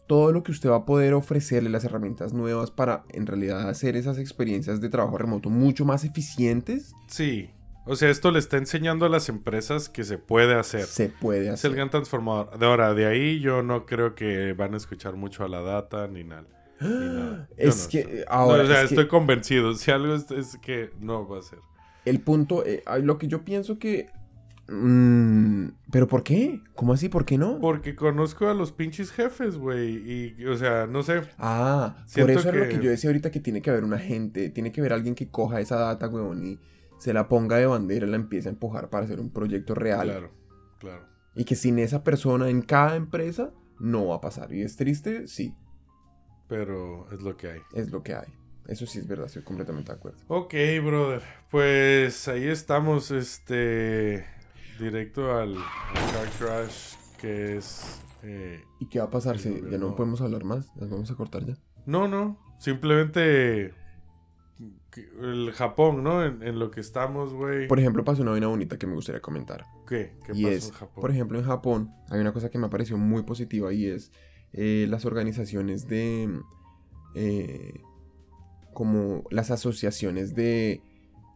[0.07, 3.96] Todo lo que usted va a poder ofrecerle, las herramientas nuevas para en realidad hacer
[3.96, 7.50] esas experiencias de trabajo remoto mucho más eficientes, Sí.
[7.87, 10.84] O sea, esto le está enseñando a las empresas que se puede hacer.
[10.87, 11.70] se puede Es hacer.
[11.70, 12.59] el gran transformador.
[12.59, 16.07] De ahora, de ahí yo no creo que van a escuchar mucho a la data
[16.09, 16.45] ni nada.
[16.80, 17.49] ni nada.
[17.57, 19.74] Es no que, ahora, No, o sea, es que- estoy convencido.
[19.74, 21.61] Si algo es, es que no va a ser.
[22.05, 24.09] El punto, eh, lo que yo pienso que...
[24.68, 26.61] mm, ¿Pero por qué?
[26.74, 27.09] ¿Cómo así?
[27.09, 27.59] ¿Por qué no?
[27.61, 30.34] Porque conozco a los pinches jefes, güey.
[30.39, 31.22] Y, o sea, no sé.
[31.39, 34.51] Ah, por eso es lo que- yo decía ahorita que tiene que haber una gente,
[34.51, 36.59] tiene que haber alguien que coja esa data, weón, y
[36.99, 40.09] se la ponga de bandera y la empiece a empujar para hacer un proyecto real.
[40.09, 40.30] Claro,
[40.78, 41.07] claro.
[41.34, 44.53] Y que sin esa persona en cada empresa no va a pasar.
[44.53, 45.55] Y es triste, sí,
[46.49, 47.61] Pero es lo que hay.
[47.74, 48.32] es lo que hay.
[48.66, 50.18] Eso sí es verdad, estoy completamente de acuerdo.
[50.28, 51.22] Ok, brother.
[51.51, 54.24] Pues ahí estamos, este.
[54.80, 58.01] Directo al, al Car Crash, que es.
[58.22, 60.70] eh, ¿Y qué va a pasar si ya no podemos hablar más?
[60.76, 61.57] ¿Las vamos a cortar ya?
[61.86, 62.38] No, no.
[62.59, 63.72] Simplemente.
[65.20, 66.24] El Japón, ¿no?
[66.24, 67.68] En, en lo que estamos, güey.
[67.68, 69.66] Por ejemplo, pasó una vaina bonita que me gustaría comentar.
[69.86, 70.16] ¿Qué?
[70.24, 71.00] ¿Qué y pasó es, en Japón?
[71.00, 74.12] por ejemplo, en Japón hay una cosa que me pareció muy positiva y es
[74.52, 76.40] eh, las organizaciones de,
[77.14, 77.80] eh,
[78.72, 80.82] como las asociaciones de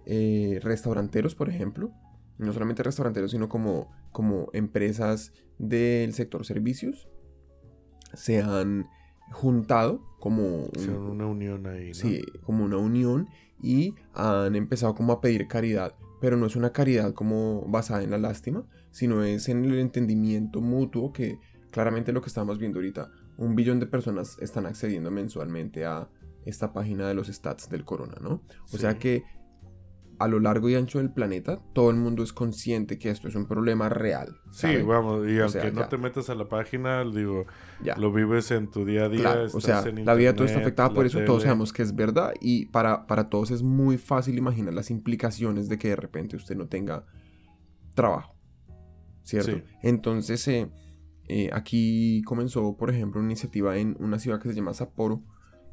[0.07, 1.93] eh, restauranteros, por ejemplo,
[2.39, 7.09] no solamente restauranteros, sino como, como empresas del sector servicios,
[8.15, 8.87] se han
[9.31, 10.71] juntado como un-
[11.11, 11.95] una unión ahí, ¿no?
[11.95, 13.29] Sí, como una unión
[13.63, 18.11] y han empezado como a pedir caridad, pero no es una caridad como basada en
[18.11, 21.39] la lástima, sino es en el entendimiento mutuo que
[21.71, 26.09] claramente lo que estamos viendo ahorita, un billón de personas están accediendo mensualmente a
[26.45, 28.43] esta página de los stats del corona, ¿no?
[28.73, 29.25] O sea que
[30.21, 33.35] a lo largo y ancho del planeta, todo el mundo es consciente que esto es
[33.35, 34.37] un problema real.
[34.53, 35.89] Sí, vamos, y O aunque sea, no ya.
[35.89, 37.47] te metas a la página, digo,
[37.83, 37.97] Ya.
[37.97, 39.21] lo vives en tu día a día.
[39.21, 41.95] Claro, o sea, en la vida todo está afectada por eso, todos sabemos que es
[41.97, 46.37] verdad y para, para todos es muy fácil imaginar las implicaciones de que de repente
[46.37, 47.07] usted no tenga
[47.95, 48.37] trabajo,
[49.23, 49.53] ¿cierto?
[49.57, 49.63] Sí.
[49.83, 50.71] Entonces, eh,
[51.29, 55.23] eh, aquí comenzó, por ejemplo, una iniciativa en una ciudad que se llama Sapporo,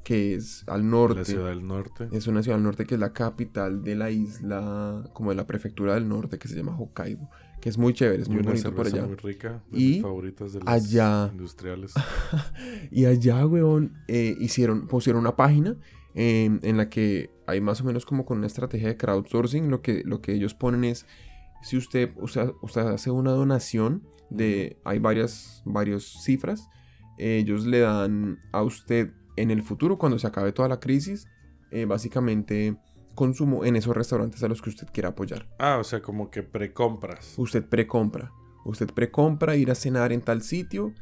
[0.08, 1.20] que es al norte.
[1.20, 2.08] La ciudad del norte.
[2.14, 5.46] Es una ciudad al norte que es la capital de la isla, como de la
[5.46, 7.30] prefectura del norte, que se llama Hokkaido,
[7.60, 9.06] que es muy chévere, es muy una bonito por allá.
[9.06, 9.62] muy rica.
[9.70, 11.94] De Y mis favoritas de las allá- industriales.
[12.90, 15.76] Y allá, weón, eh, hicieron, pusieron una página
[16.16, 19.70] eh, en la que hay más o menos como con una estrategia de crowdsourcing.
[19.70, 21.06] Lo que, lo que ellos ponen es,
[21.64, 26.70] si usted, usted, usted hace una donación de, hay varias, varias cifras,
[27.18, 31.28] ellos le dan a usted en el futuro, cuando se acabe toda la crisis,
[31.72, 32.78] eh, básicamente
[33.16, 35.48] consumo en esos restaurantes a los que usted quiera apoyar.
[35.60, 37.34] Ah, o sea, como que precompras.
[37.38, 38.32] Usted precompra.
[38.66, 40.94] Usted precompra ir a cenar en tal sitio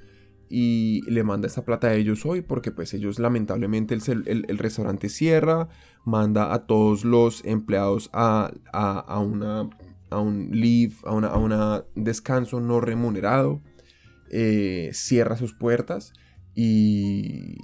[0.47, 4.57] y le manda esta plata a ellos hoy porque pues ellos lamentablemente el, el- el
[4.59, 5.67] restaurante cierra,
[6.05, 9.69] manda a todos los empleados a, a- a una,
[10.11, 13.61] a un leave, a una, a una descanso no remunerado,
[14.31, 16.13] eh, cierra sus puertas
[16.55, 17.57] y,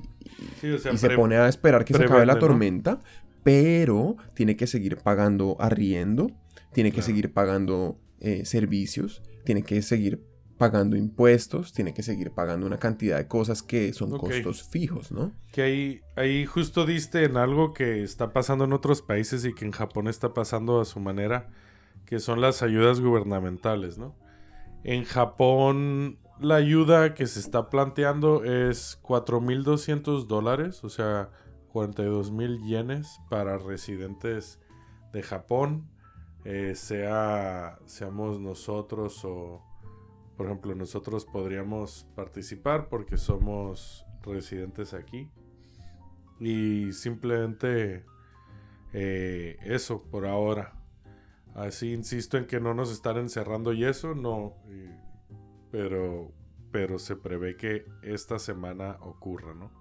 [0.59, 2.99] Sí, o sea, y se pone a esperar que se acabe la tormenta,
[3.43, 6.31] pero tiene que seguir pagando arriendo,
[6.73, 7.05] tiene que Claro.
[7.07, 10.23] seguir pagando eh, servicios, tiene que seguir
[10.57, 15.31] pagando impuestos, tiene que seguir pagando una cantidad de cosas que son costos fijos, ¿no?
[15.51, 19.65] Que ahí, ahí justo diste en algo que está pasando en otros países y que
[19.65, 21.49] en Japón está pasando a su manera,
[22.05, 24.15] que son las ayudas gubernamentales, ¿no?
[24.83, 31.29] En Japón la ayuda que se está planteando es 4.200 dólares, o sea,
[31.73, 34.59] 42.000 yenes para residentes
[35.13, 35.89] de Japón,
[36.43, 39.63] eh, sea, seamos nosotros o,
[40.35, 45.29] por ejemplo, nosotros podríamos participar porque somos residentes aquí.
[46.39, 48.03] Y simplemente
[48.93, 50.73] eh, eso por ahora.
[51.53, 54.55] Así insisto en que no nos están encerrando y eso no.
[54.67, 55.00] y-
[55.71, 56.31] pero,
[56.71, 59.71] pero se prevé que esta semana ocurra, ¿no?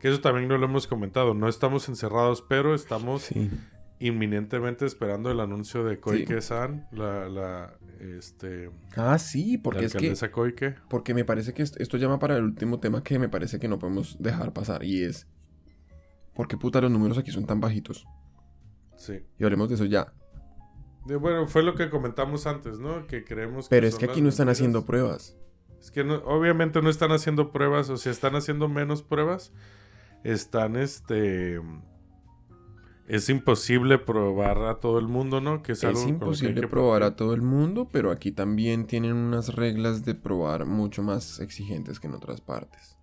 [0.00, 1.34] Que eso también no lo hemos comentado.
[1.34, 3.50] No estamos encerrados, pero estamos Sí.
[4.00, 7.76] inminentemente esperando el anuncio de Koike-san, la, la,
[8.16, 10.76] este, Ah, sí, la porque es que Koike.
[10.88, 13.66] porque me parece que est- esto llama para el último tema que me parece que
[13.66, 15.26] no podemos dejar pasar y es
[16.34, 18.06] ¿por qué puta los números aquí son tan bajitos?
[18.96, 19.14] Sí.
[19.36, 20.12] Y hablemos de eso ya.
[21.08, 23.06] De- bueno, fue lo que comentamos antes, ¿no?
[23.06, 24.58] Que creemos que Pero es que aquí no están mentiras.
[24.58, 25.36] haciendo pruebas.
[25.80, 29.52] Es que no- obviamente no están haciendo pruebas, o sea, están haciendo menos pruebas.
[30.24, 31.60] Están, este...
[33.06, 35.62] Es imposible probar a todo el mundo, ¿no?
[35.62, 38.86] Que es, algo Es que imposible que probar a todo el mundo, pero aquí también
[38.86, 42.98] tienen unas reglas de probar mucho más exigentes que en otras partes.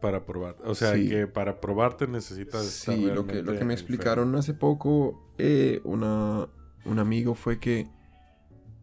[0.00, 0.56] Para probar.
[0.64, 1.08] O sea, Sí.
[1.08, 3.72] que para probarte necesitas estar Sí, lo que, lo que me enfermo.
[3.72, 6.46] explicaron hace poco eh, una,
[6.84, 7.88] un amigo fue que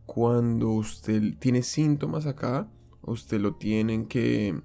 [0.05, 2.69] cuando usted tiene síntomas acá,
[3.01, 4.61] usted lo tienen que...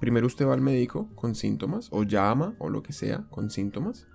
[0.00, 4.06] Primero usted va al médico con síntomas, o llama, o lo que sea, con síntomas,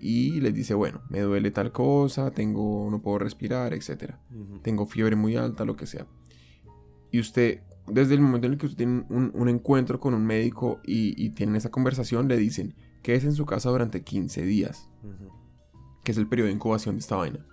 [0.00, 4.14] y les dice, bueno, me duele tal cosa, tengo, no puedo respirar, etc.
[4.62, 6.06] Tengo fiebre muy alta, lo que sea.
[7.10, 10.24] Y usted, desde el momento en el que usted tiene un, un encuentro con un
[10.24, 14.88] médico y, y tienen esa conversación, le dicen, quédese en su casa durante 15 días
[16.04, 17.44] que es el periodo de incubación de esta vaina.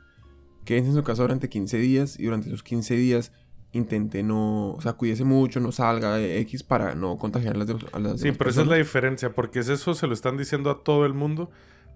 [0.66, 3.32] Quédense en su casa durante 15 días y durante esos 15 días
[3.74, 7.68] intente no, o sea, cuídese mucho, no salga de X para no contagiar a las,
[7.68, 8.78] demás- a las Sí, pero esa es la personas.
[8.80, 11.50] diferencia, porque es eso se lo están diciendo a todo el mundo,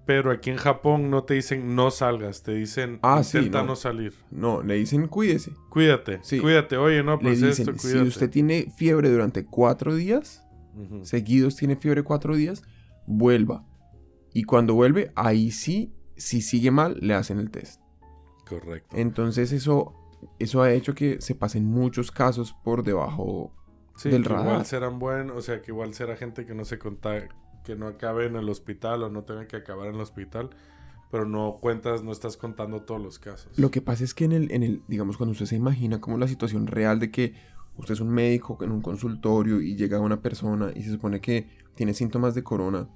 [0.06, 3.68] pero aquí en Japón no te dicen no salgas, te dicen Ah, sí, intenta no.
[3.70, 3.76] no.
[3.76, 4.14] salir.
[4.32, 5.52] No, le dicen cuídese.
[5.70, 6.40] Cuídate, Sí.
[6.40, 6.78] cuídate.
[6.78, 8.08] Oye, no, Le pues dicen, esto, si cuídate.
[8.08, 10.44] usted tiene fiebre durante 4 días,
[10.76, 11.04] Ujú.
[11.06, 12.64] seguidos tiene fiebre 4 días,
[13.06, 13.66] vuelva.
[14.34, 17.82] Y cuando vuelve, ahí sí, si sigue mal, le hacen el test.
[18.48, 18.96] Correcto.
[18.96, 19.94] Entonces eso,
[20.40, 23.52] eso ha hecho que se pasen muchos casos por debajo
[23.98, 24.46] Sí, del que radar.
[24.48, 28.26] igual serán buenos, o sea, que igual será gente que no se que no acabe
[28.26, 30.50] en el hospital o no tenga que acabar en el hospital,
[31.10, 33.58] pero no cuentas, no estás contando todos los casos.
[33.58, 36.18] Lo que pasa es que en el, en el, digamos, cuando usted se imagina como
[36.18, 37.34] la situación real de que
[37.78, 41.50] usted es un médico en un consultorio y llega una persona y se supone que
[41.76, 42.88] tiene síntomas de corona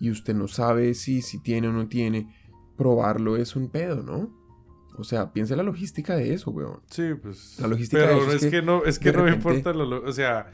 [0.00, 2.34] y usted no sabe si, si tiene o no tiene,
[2.76, 4.30] probarlo es un pedo, ¿no?
[4.96, 6.80] O sea, piensa en la logística de eso, weón.
[6.90, 7.58] Sí, pues.
[7.60, 9.30] La logística de Pero eso es, es que, que no, es que de no me
[9.30, 9.72] importa.
[9.72, 10.50] lo- o sea,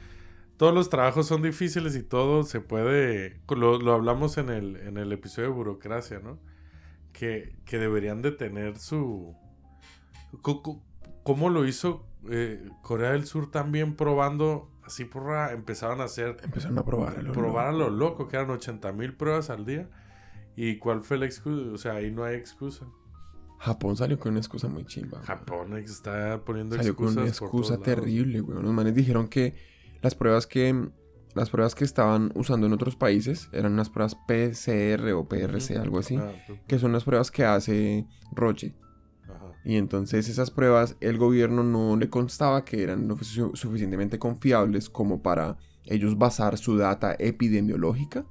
[0.56, 3.40] todos los trabajos son difíciles y todo se puede.
[3.48, 6.38] Lo, lo hablamos en el, en el episodio de burocracia, ¿no?
[7.12, 9.34] Que, que deberían de tener su.
[11.22, 14.70] ¿Cómo lo hizo eh, Corea del Sur también probando?
[14.84, 16.36] Así porra, empezaron a hacer.
[16.44, 17.18] Empezaron a probar.
[17.18, 19.88] a lo probar a lo loco, que eran 80 mil pruebas al día.
[20.54, 21.72] ¿Y cuál fue la excusa?
[21.72, 22.86] O sea, ahí no hay excusa.
[23.58, 25.18] Japón salió con una excusa muy chimba.
[25.18, 25.26] weón.
[25.26, 27.16] Japón está poniendo Salió con excusas.
[27.16, 28.04] una por excusa todos lados.
[28.04, 28.62] terrible, weón.
[28.64, 29.54] Los manes dijeron que
[30.02, 30.88] las pruebas que
[31.34, 35.98] las pruebas que estaban usando en otros países eran unas pruebas PCR o PRC, algo
[35.98, 36.32] así, Ah,
[36.66, 38.74] que son las pruebas que hace Roche.
[39.24, 39.52] ajá.
[39.64, 43.08] Y entonces esas pruebas el gobierno no le constaba que eran
[43.54, 48.24] suficientemente confiables como para ellos basar su data epidemiológica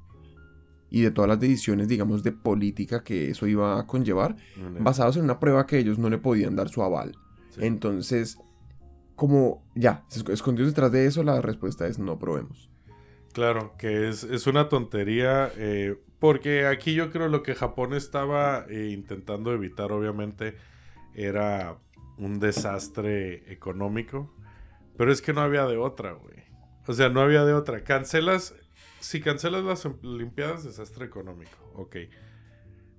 [0.96, 5.18] y de todas las decisiones, digamos, de política que eso iba a conllevar, Una- basados
[5.18, 7.18] en una prueba que ellos no le podían dar su aval.
[7.50, 7.60] sí.
[7.66, 8.38] Entonces,
[9.16, 12.70] como ya, escondidos detrás de eso, la respuesta es no probemos.
[13.34, 18.66] Claro, que es, es una tontería, eh, porque aquí yo creo lo que Japón estaba
[18.70, 20.56] eh, intentando evitar, obviamente,
[21.14, 21.78] era
[22.18, 24.34] un desastre económico,
[24.98, 26.38] pero es que no había de otra, güey.
[26.88, 27.84] O sea, no había de otra.
[27.84, 28.56] Cancelas,
[29.06, 31.96] si cancelas las Olimpiadas, desastre económico, ok.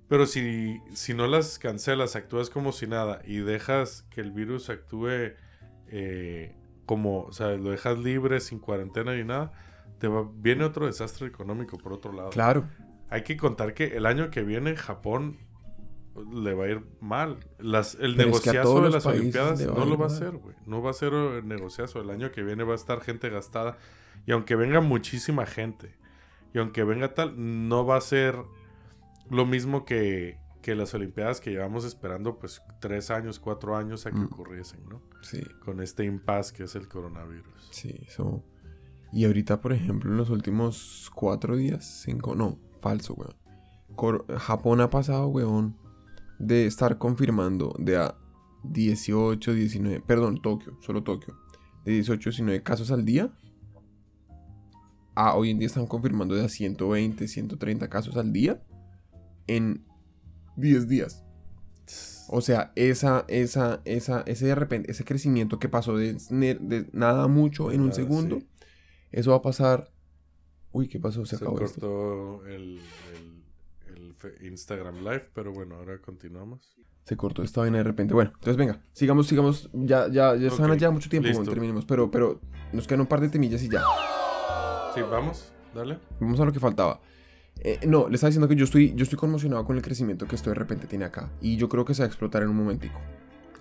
[0.07, 4.69] Pero si, si no las cancelas, actúas como si nada y dejas que el virus
[4.69, 5.33] actúe
[5.89, 6.55] eh,
[6.85, 9.51] como, o sea, lo dejas libre, sin cuarentena ni nada,
[9.99, 12.29] te va- viene otro desastre económico por otro lado.
[12.29, 12.67] Claro,
[13.09, 15.37] Hay que contar que el año que viene Japón
[16.33, 17.37] le va a ir mal.
[17.59, 20.31] Las, el Pero es que a negociazo de las Olimpiadas no lo va a hacer,
[20.31, 20.55] güey.
[20.65, 22.01] No va a ser el negociazo.
[22.01, 23.77] El año que viene va a estar gente gastada.
[24.27, 25.95] Y aunque venga muchísima gente,
[26.53, 27.33] y aunque venga tal,
[27.67, 28.35] no va a ser
[29.31, 34.11] lo mismo que, que las Olimpiadas que llevamos esperando pues tres años, cuatro años a
[34.11, 34.25] que Mm.
[34.25, 35.01] ocurriesen, ¿no?
[35.21, 37.69] sí, Con este impasse que es el coronavirus.
[37.71, 38.43] sí, eso.
[39.13, 43.35] Y ahorita, por ejemplo, en los últimos cuatro días, cinco, no, falso, weón.
[43.95, 45.77] Cor- Japón ha pasado, weón,
[46.39, 48.15] de estar confirmando de a
[48.63, 51.35] 18, 19, perdón, Tokio, solo Tokio,
[51.85, 53.31] de 18, 19 casos al día.
[55.19, 58.61] A hoy en día están confirmando de a 120, 130 casos al día
[59.47, 59.83] en
[60.57, 61.23] 10 días.
[62.29, 67.27] O sea, esa, esa, esa, ese de repente, ese crecimiento que pasó de, de nada
[67.27, 68.47] mucho en un Nada, segundo, sí.
[69.11, 69.91] eso va a pasar.
[70.71, 71.25] Uy, ¿qué pasó?
[71.25, 72.79] Se Se, acabó cortó el,
[73.95, 76.75] el- el Instagram Live, pero bueno, ahora continuamos.
[77.05, 78.13] Se cortó esta vaina de repente.
[78.13, 79.69] Bueno, entonces venga, sigamos, sigamos.
[79.73, 81.85] Ya, ya, ya están Ok, ya mucho tiempo, bueno, terminemos.
[81.85, 82.39] Pero, pero
[82.73, 83.81] nos quedan un par de temillas y ya.
[84.97, 85.99] Sí, vamos, dale.
[86.19, 86.99] Vamos a lo que faltaba.
[87.59, 90.35] Eh, no, le estaba diciendo que yo estoy, yo estoy conmocionado con el crecimiento que
[90.35, 91.29] esto de repente tiene acá.
[91.39, 92.99] Y yo creo que se va a explotar en un momentico.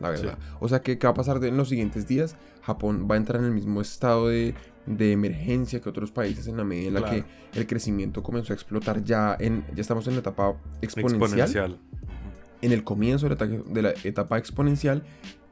[0.01, 0.39] la verdad.
[0.61, 2.37] O sea, ¿qué, va a pasar en los siguientes días?
[2.63, 4.55] Japón va a entrar en el mismo estado de,
[4.87, 7.25] emergencia que otros países en la medida en la que
[7.55, 11.81] el crecimiento comenzó a explotar ya en ya estamos en la etapa exponencial,
[12.63, 15.03] en el comienzo de la, etapa exponencial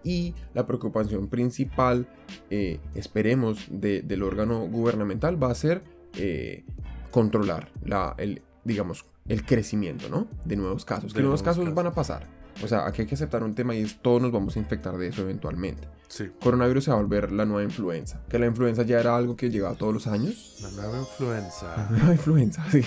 [0.05, 2.07] y la preocupación principal
[2.51, 5.83] eh, esperemos del órgano gubernamental va a ser
[6.17, 6.65] eh,
[7.11, 10.29] controlar la, el, digamos, el crecimiento, ¿no?
[10.45, 11.15] De nuevos casos.
[11.15, 12.27] ¿Qué nuevos, casos, van a pasar?
[12.63, 14.97] O sea, aquí hay que aceptar un tema y es todos nos vamos a infectar
[14.97, 15.89] de eso eventualmente.
[16.09, 16.31] Sí.
[16.41, 18.21] Coronavirus se va a volver la nueva influenza.
[18.29, 20.59] Que la influenza ya era algo que llegaba todos los años.
[20.63, 21.77] La nueva influenza.
[21.91, 22.83] La nueva influenza, sí.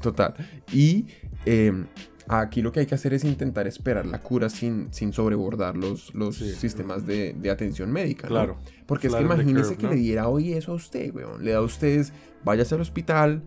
[0.00, 0.34] Total.
[0.72, 1.06] Y
[1.44, 1.86] em,
[2.28, 6.14] aquí lo que hay que hacer es intentar esperar la cura sin, sin sobrebordar los,
[6.14, 8.28] los sistemas de, de, atención médica.
[8.28, 8.58] Claro.
[8.86, 11.44] Porque es que imagínese que le diera hoy eso a usted, weón.
[11.44, 12.12] Le da a ustedes,
[12.44, 13.42] váyase al hospital,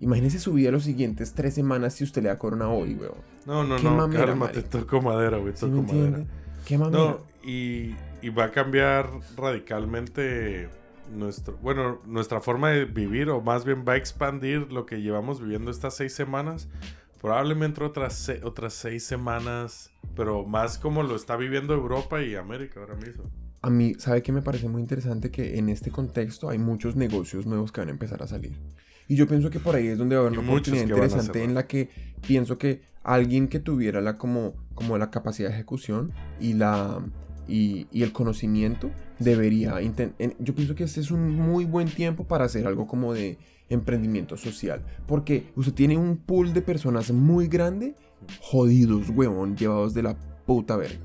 [0.00, 3.14] Imagínese su vida los siguientes tres semanas si usted le da corona hoy, weón.
[3.46, 6.24] No, no, no, mamera, cálmate, toco madera, güey, toco madera.
[6.66, 6.98] ¿Qué mamera?
[6.98, 10.68] No, y, y, va a cambiar radicalmente
[11.14, 15.40] nuestro, bueno, nuestra forma de vivir, o más bien va a expandir lo que llevamos
[15.40, 16.68] viviendo estas seis semanas.
[17.20, 22.94] Probablemente otras, otras seis semanas, pero más como lo está viviendo Europa y América ahora
[22.94, 23.24] mismo.
[23.62, 25.30] A mí, ¿sabe qué me parece muy interesante?
[25.30, 28.52] Que en este contexto hay muchos negocios nuevos que van a empezar a salir.
[29.08, 31.54] Y yo pienso que por ahí es donde va a haber una oportunidad interesante en
[31.54, 31.88] la que
[32.26, 37.04] pienso que alguien que tuviera la, como, como la capacidad de ejecución y, la,
[37.48, 40.36] y, y el conocimiento debería intentar...
[40.38, 43.38] Yo pienso que este es un muy buen tiempo para hacer algo como de
[43.68, 44.82] emprendimiento social.
[45.06, 47.94] Porque usted tiene un pool de personas muy grande,
[48.40, 51.04] jodidos, huevón, llevados de la puta verga.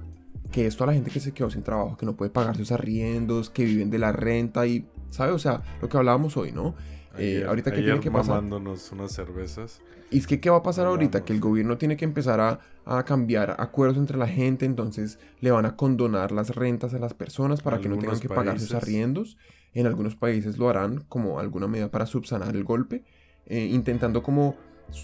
[0.52, 2.72] Que es toda la gente que se quedó sin trabajo, que no puede pagar sus
[2.72, 5.32] arriendos, que viven de la renta y, ¿sabe?
[5.32, 6.76] O sea, lo que hablábamos hoy, ¿no?
[7.18, 8.44] Eh, ahorita que tiene que pasar.
[8.44, 9.82] unas cervezas.
[10.10, 11.24] Y es que, ¿qué va a pasar ahorita?
[11.24, 15.52] Que el gobierno tiene que empezar a, a, cambiar acuerdos entre la gente, entonces le
[15.52, 18.74] van a condonar las rentas a las personas para que no tengan que pagar sus
[18.74, 19.38] arriendos.
[19.74, 23.04] En algunos países lo harán como alguna medida para subsanar el golpe,
[23.46, 24.56] eh, intentando como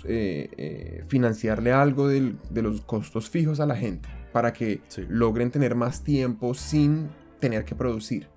[0.04, 6.04] eh, financiarle algo de los costos fijos a la gente para que logren tener más
[6.04, 7.10] tiempo sin
[7.40, 8.28] tener que producir.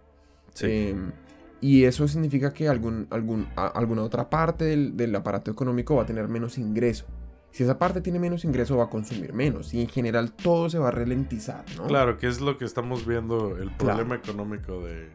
[0.54, 0.66] Sí.
[0.66, 1.12] Em,
[1.60, 6.26] y eso significa que algún, algún, alguna otra parte del, aparato económico va a tener
[6.28, 7.04] menos ingreso.
[7.50, 10.78] Si esa parte tiene menos ingreso va a consumir menos y en general todo se
[10.78, 11.86] va a ralentizar, ¿no?
[11.86, 15.10] Claro, que es lo que estamos viendo, el problema económico de, del...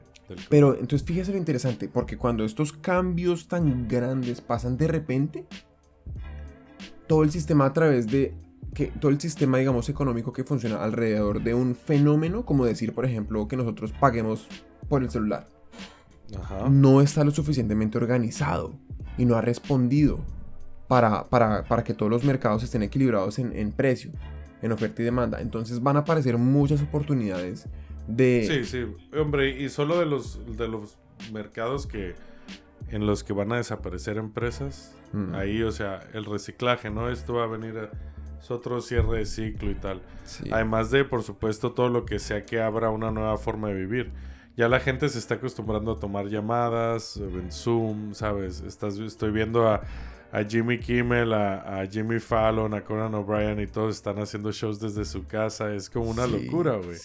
[0.49, 5.45] Pero entonces fíjese lo interesante, porque cuando estos cambios tan grandes pasan de repente,
[7.07, 8.33] todo el sistema a través de
[8.73, 13.05] que todo el sistema, digamos, económico que funciona alrededor de un fenómeno, como decir, por
[13.05, 14.47] ejemplo, que nosotros paguemos
[14.89, 15.47] por el celular
[16.69, 18.73] no está lo suficientemente organizado
[19.17, 20.19] y no ha respondido
[20.87, 24.11] para, para, que todos los mercados estén equilibrados en, precio,
[24.61, 25.41] en oferta y demanda.
[25.41, 27.67] Entonces van a aparecer muchas oportunidades
[28.07, 28.45] de...
[28.47, 30.97] Sí, sí, hombre, y solo de los, de los
[31.31, 32.15] mercados que
[32.89, 35.33] en los que van a desaparecer empresas, mm.
[35.33, 37.09] ahí, o sea, el reciclaje, ¿no?
[37.09, 37.89] Esto va a venir a...
[38.39, 40.01] Es otro cierre de ciclo y tal.
[40.51, 44.11] Además de, por supuesto, todo lo que sea que abra una nueva forma de vivir
[44.57, 48.61] ya la gente se está acostumbrando a tomar llamadas en Zoom, ¿sabes?
[48.61, 49.81] Estás, estoy viendo a,
[50.43, 55.25] Jimmy Kimmel, a, Jimmy Fallon, a Conan O'Brien y todos están haciendo shows desde su
[55.25, 55.73] casa.
[55.73, 56.97] Es como una locura, güey.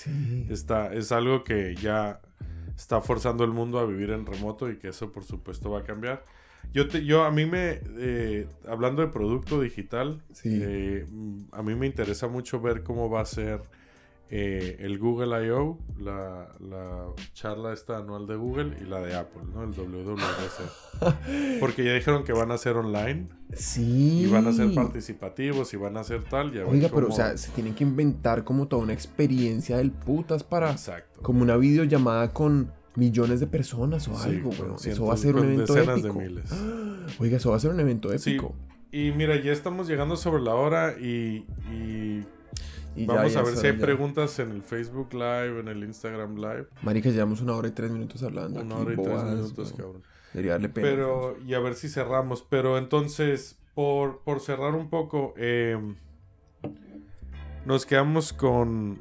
[0.51, 2.21] Está, es algo que ya
[2.77, 5.85] está forzando el mundo a vivir en remoto y que eso por supuesto va a
[5.85, 6.25] cambiar.
[6.73, 11.07] Yo, te, yo a mí me, eh, hablando de producto digital, eh,
[11.53, 13.61] a mí me interesa mucho ver cómo va a ser
[14.33, 16.47] eh, el Google I.O., la,
[17.33, 19.65] charla esta anual de Google y la de Apple, ¿no?
[19.65, 21.59] El WWDC.
[21.61, 23.29] Porque ya dijeron que van a ser online.
[23.53, 24.23] Sí.
[24.23, 26.53] Y van a ser participativos y van a ser tal.
[26.53, 30.45] Ya Oiga, pero o sea, se tienen que inventar como toda una experiencia del putas
[30.45, 30.71] para...
[30.71, 31.21] Exacto.
[31.23, 35.45] Como una videollamada con millones de personas o algo, bueno, Eso va a ser un
[35.45, 36.07] evento épico.
[36.07, 36.53] De miles.
[37.19, 38.55] Oiga, eso va a ser un evento épico.
[38.93, 41.45] Y mira, ya estamos llegando sobre la hora y
[42.97, 46.67] Vamos a ver si hay preguntas en el Facebook Live, en el Instagram Live.
[46.83, 48.61] Marica, llevamos una hora y tres minutos hablando.
[48.61, 50.03] Una hora y tres minutos, cabrón.
[50.33, 50.89] Debería darle pena.
[50.89, 52.43] Pero, y a ver si cerramos.
[52.43, 55.97] Pero entonces, por, por cerrar un poco, em,
[57.65, 59.01] nos quedamos con.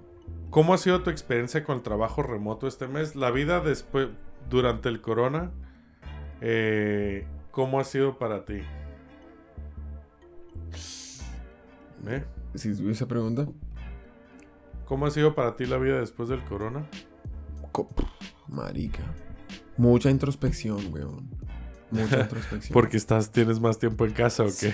[0.50, 3.16] ¿Cómo ha sido tu experiencia con el trabajo remoto este mes?
[3.16, 4.10] La vida después,
[4.50, 5.52] durante el corona,
[6.42, 8.62] eh, ¿cómo ha sido para ti?
[12.08, 12.24] ¿Eh?
[12.56, 13.48] ¿Sí, esa pregunta?
[14.90, 16.84] ¿Cómo ha sido para ti la vida después del corona?
[18.48, 19.04] Marica.
[19.78, 21.30] Mucha introspección, weón.
[21.92, 22.74] Mucha introspección.
[22.74, 24.74] Porque estás, tienes más tiempo en casa o qué.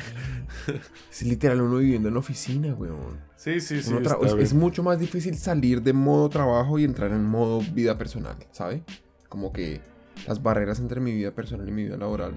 [1.11, 3.19] Es literal uno viviendo en la oficina, weón.
[3.35, 3.93] Sí, sí, sí.
[3.93, 8.37] Está es, mucho más difícil salir de modo trabajo y entrar en modo vida personal,
[8.51, 8.83] ¿sabe?
[9.27, 9.81] Como que
[10.27, 12.35] las barreras entre mi vida personal y mi vida laboral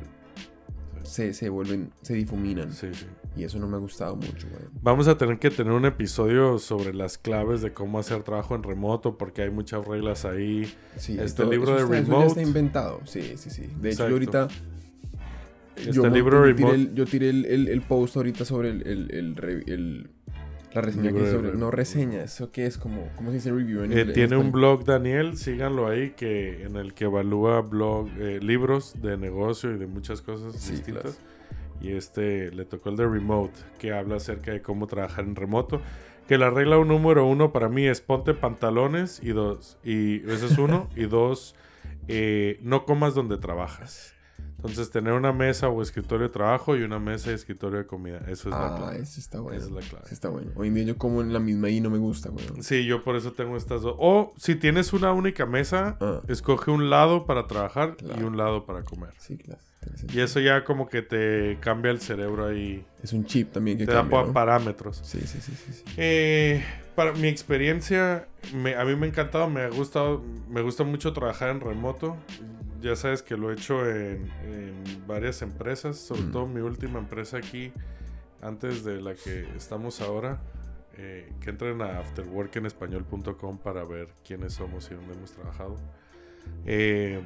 [1.05, 2.73] se, se vuelven, se difuminan.
[2.73, 3.07] Sí, sí.
[3.37, 4.47] Y eso no me ha gustado mucho.
[4.83, 8.63] Vamos a tener que tener un episodio sobre las claves de cómo hacer trabajo en
[8.65, 10.65] remoto, porque hay muchas reglas ahí.
[10.97, 12.25] Sí, Este todo- libro eso de está- eso remote.
[12.25, 13.01] ya está inventado.
[13.05, 13.69] Sí, sí, sí.
[13.81, 14.49] De hecho, yo ahorita.
[15.77, 18.87] Este mo- libro yo tiré, el, yo tiré el, el- el post ahorita sobre el,
[18.87, 20.11] el- el re- el-
[20.75, 21.53] la reseña que sobre.
[21.55, 23.09] No reseña, eso que es como.
[23.17, 26.77] ¿Cómo se dice review en Eh, inglés- tiene un blog Daniel, síganlo ahí, que en
[26.77, 31.03] el que evalúa blog, eh, libros de negocio y de muchas cosas Sí, distintas.
[31.17, 31.17] claro.
[31.81, 35.81] Y este le tocó el de remote, que habla acerca de cómo trabajar en remoto.
[36.27, 40.59] Que la regla número uno para mí es ponte pantalones y dos, y ese es
[40.59, 41.55] uno, y dos,
[42.09, 44.15] eh, no comas donde trabajas.
[44.59, 48.19] Entonces tener una mesa o escritorio de trabajo y una mesa y escritorio de comida,
[48.27, 48.99] eso es la Ah, clave.
[49.03, 49.57] ese está bueno.
[49.57, 50.07] Esa es la clave.
[50.11, 50.51] Está bueno.
[50.57, 52.61] Hoy en día yo como en la misma y no me gusta, weón.
[52.63, 53.95] Sí, yo por eso tengo estas dos.
[53.99, 56.23] O si tienes una única mesa, Ah.
[56.27, 59.11] escoge un lado para trabajar y un lado para comer.
[59.19, 59.61] Sí, claro.
[60.13, 62.85] Y eso ya como que te cambia el cerebro ahí.
[63.03, 64.33] Es un chip también que Te da cambia, ¿no?
[64.33, 65.01] parámetros.
[65.05, 65.73] Sí, sí, sí, sí.
[65.73, 65.85] sí.
[65.97, 66.63] Eh,
[66.97, 71.13] para mi experiencia, me- a mí me ha encantado, me ha gustado, me gusta mucho
[71.13, 72.17] trabajar en remoto.
[72.81, 76.33] Ya sabes que lo he hecho en, en varias empresas, sobre Mm.
[76.33, 77.73] todo mi última empresa aquí,
[78.41, 80.41] antes de la que estamos ahora.
[81.01, 85.77] eh, que entren a afterworkenespañol.com para ver quiénes somos y dónde hemos trabajado.
[86.67, 87.23] Eh,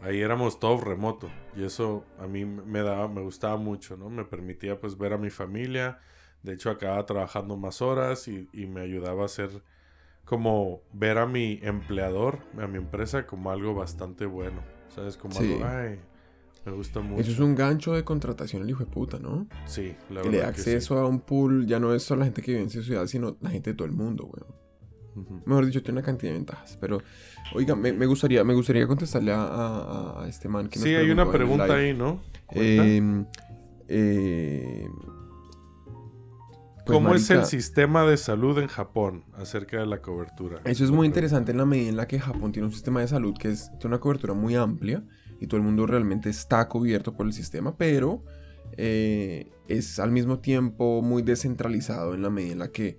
[0.00, 4.08] ahí éramos todos remoto y eso a mí me daba, me gustaba mucho, ¿no?
[4.08, 5.98] Me permitía pues ver a mi familia.
[6.44, 9.50] De hecho acababa trabajando más horas y, y me ayudaba a hacer
[10.24, 14.60] como ver a mi empleador, a mi empresa como algo bastante bueno.
[14.94, 15.16] ¿Sabes?
[15.16, 15.52] Como Sí.
[15.54, 15.98] algo, ay,
[16.64, 17.20] me gusta mucho.
[17.20, 19.46] Eso es un gancho de contratación el hijo de puta, ¿no?
[19.66, 20.70] Sí, la Que le da verdad que sí.
[20.70, 23.06] acceso a un pool, ya no es solo la gente que vive en su ciudad,
[23.06, 25.42] sino la gente de todo el mundo, weón.
[25.46, 26.76] Mejor dicho, tiene una cantidad de ventajas.
[26.80, 27.00] Pero,
[27.54, 30.94] oiga, me, me gustaría, me gustaría contestarle a, a- a este man que nos Sí,
[30.94, 32.20] hay una pregunta ahí, ¿no?
[32.46, 32.82] Cuenta.
[32.84, 33.24] Eh,
[33.88, 34.88] eh,
[36.84, 40.60] pues, ¿Cómo es el marica, sistema de salud en Japón acerca de la cobertura?
[40.64, 43.08] Eso es muy interesante en la medida en la que Japón tiene un sistema de
[43.08, 45.02] salud que es, tiene una cobertura muy amplia
[45.40, 48.22] y todo el mundo realmente está cubierto por el sistema, pero
[48.76, 52.98] eh, es al mismo tiempo muy descentralizado en la medida en la que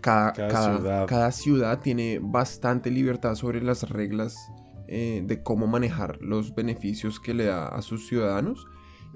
[0.00, 1.06] cada, Cada cada- ciudad.
[1.06, 4.36] cada ciudad tiene bastante libertad sobre las reglas
[4.88, 8.66] eh, de cómo manejar los beneficios que le da a sus ciudadanos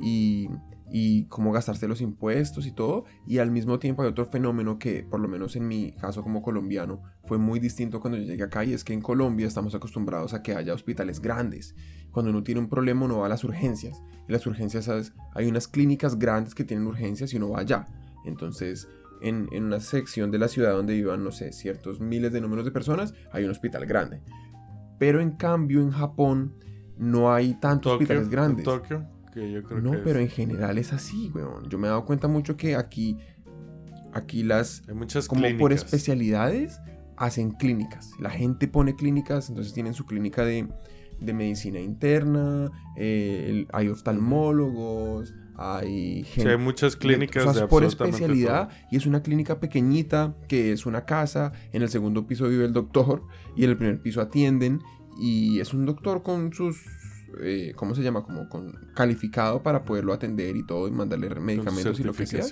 [0.00, 0.48] y,
[0.90, 3.04] y cómo gastarse los impuestos y todo.
[3.26, 6.42] Y al mismo tiempo hay otro fenómeno que, por lo menos en mi caso como
[6.42, 10.34] colombiano, fue muy distinto cuando yo llegué acá y es que en Colombia estamos acostumbrados
[10.34, 11.74] a que haya hospitales grandes.
[12.10, 14.02] Cuando uno tiene un problema uno va a las urgencias.
[14.28, 15.12] Y las urgencias, ¿sabes?
[15.34, 17.86] Hay unas clínicas grandes que tienen urgencias y uno va allá.
[18.24, 18.88] Entonces,
[19.20, 22.64] en, en una sección de la ciudad donde vivan, no sé, ciertos miles de números
[22.64, 24.22] de personas, hay un hospital grande.
[24.98, 26.54] Pero en cambio en Japón
[26.96, 28.64] no hay tantos Tokio, hospitales grandes.
[28.64, 29.06] Tokio,
[29.40, 31.68] que yo creo No, que pero es- en general es así, weón.
[31.68, 33.18] Yo me he dado cuenta mucho que aquí,
[34.12, 35.60] aquí las, hay muchas como clínicas.
[35.60, 36.80] por especialidades,
[37.16, 38.10] hacen clínicas.
[38.18, 40.68] La gente pone clínicas, entonces tienen su clínica de,
[41.20, 46.50] de medicina interna, eh, hay oftalmólogos, hay Sí, gente...
[46.50, 48.78] hay muchas clínicas o sea, de por especialidad todo.
[48.90, 52.72] y es una clínica pequeñita que es una casa, en el segundo piso vive el
[52.72, 53.22] doctor
[53.56, 54.80] y en el primer piso atienden
[55.18, 56.76] y es un doctor con sus
[57.40, 58.22] eh, ¿cómo se llama?
[58.24, 62.44] como con calificado para poderlo atender y todo y mandarle medicamentos y lo que sea.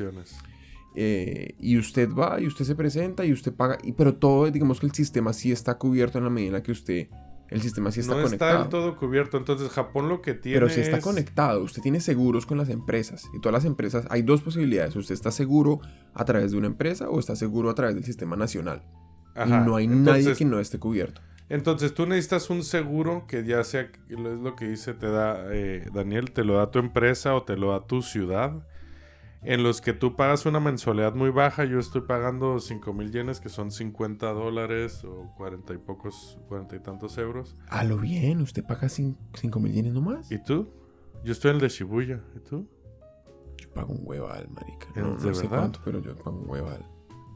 [0.97, 4.79] Eh, y usted va y usted se presenta y usted paga, y, pero todo, digamos
[4.79, 7.09] que el sistema sí está cubierto en la medida en la que usted,
[7.51, 8.51] el sistema sí está no conectado.
[8.53, 9.37] está del todo cubierto.
[9.37, 12.69] Entonces, Japón lo que tiene Pero si está es- conectado, usted tiene seguros con las
[12.69, 13.25] empresas.
[13.35, 14.95] Y todas las empresas, hay dos posibilidades.
[14.95, 15.81] Usted está seguro
[16.15, 18.85] a través de una empresa o está seguro a través del sistema nacional.
[19.35, 21.21] Ajá, Y no hay nadie que no esté cubierto.
[21.49, 25.87] Entonces tú necesitas un seguro que ya sea, es lo que dice, te da eh,
[25.93, 28.67] Daniel, te lo da tu empresa o te lo da tu ciudad,
[29.43, 31.65] en los que tú pagas una mensualidad muy baja.
[31.67, 36.77] Yo estoy pagando 5 mil yenes, que son 50 dólares o 40 y pocos, 40
[36.77, 37.55] y tantos euros.
[37.69, 40.33] A lo bien, usted paga 5 mil yenes nomás.
[40.33, 40.69] ¿Y tú?
[41.25, 42.23] Yo estoy en el de Shibuya.
[42.35, 42.67] ¿Y tú?
[43.59, 44.87] Yo pago un hueval, marica.
[44.95, 45.49] ¿De No, no sé verdad?
[45.59, 46.83] cuánto, pero yo pago un hueval.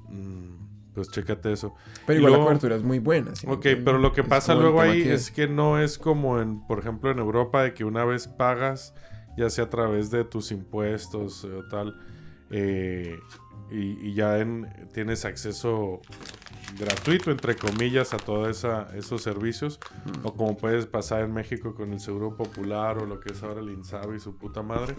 [0.09, 0.68] Mm,
[1.05, 1.75] pues chécate eso.
[2.07, 3.35] Pero Y igual luego- la cobertura es muy buena.
[3.35, 6.41] ¿sí me Ok, pero lo que pasa luego ahí que- es que no es como
[6.41, 8.95] en, por ejemplo, en Europa, de que una vez pagas,
[9.37, 11.95] ya sea a través de tus impuestos o tal,
[12.51, 13.19] eh,
[13.71, 16.01] y, y ya en- tienes acceso
[16.79, 19.79] gratuito, entre comillas, a todos esos servicios.
[20.23, 23.61] O como puedes pasar en México con el Seguro Popular o lo que es ahora
[23.61, 24.95] el INSABI y su puta madre.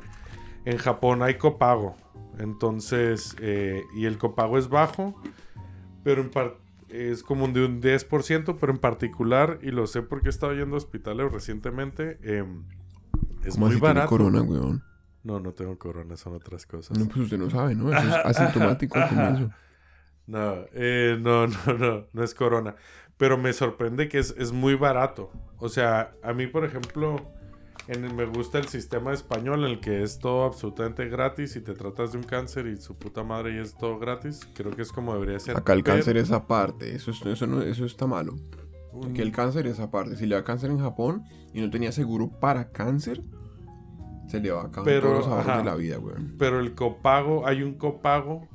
[0.65, 1.95] En Japón hay copago.
[2.37, 5.19] Entonces, eh, y el copago es bajo,
[6.03, 6.31] pero en
[6.89, 10.75] es como de un 10%, pero en particular, y lo sé porque he estado yendo
[10.75, 12.63] a hospitales recientemente, em,
[13.43, 14.09] es muy barato.
[14.09, 14.83] corona, weón?
[15.23, 16.97] No, no tengo corona, son otras cosas.
[16.97, 17.91] No, pues usted no sabe, ¿no?
[17.91, 19.49] Eso es asintomático eso.
[20.27, 22.75] No, eh, no, no, no, no es corona.
[23.17, 25.31] Pero me sorprende que es, es muy barato.
[25.57, 27.17] O sea, a mí, por ejemplo,
[27.89, 31.73] en me gusta el sistema español en el que es todo absolutamente gratis y te
[31.73, 34.47] tratas de un cáncer y su puta madre y es todo gratis.
[34.53, 35.57] Creo que es como debería ser.
[35.57, 38.35] Acá el cáncer es aparte, eso, eso, no, eso está malo.
[39.09, 40.15] Aquí el cáncer es aparte.
[40.17, 43.23] Si le da cáncer en Japón y no tenía seguro para cáncer,
[44.27, 46.15] se le va a acabar todos los de la vida, güey.
[46.37, 48.47] Pero el copago, hay un copago.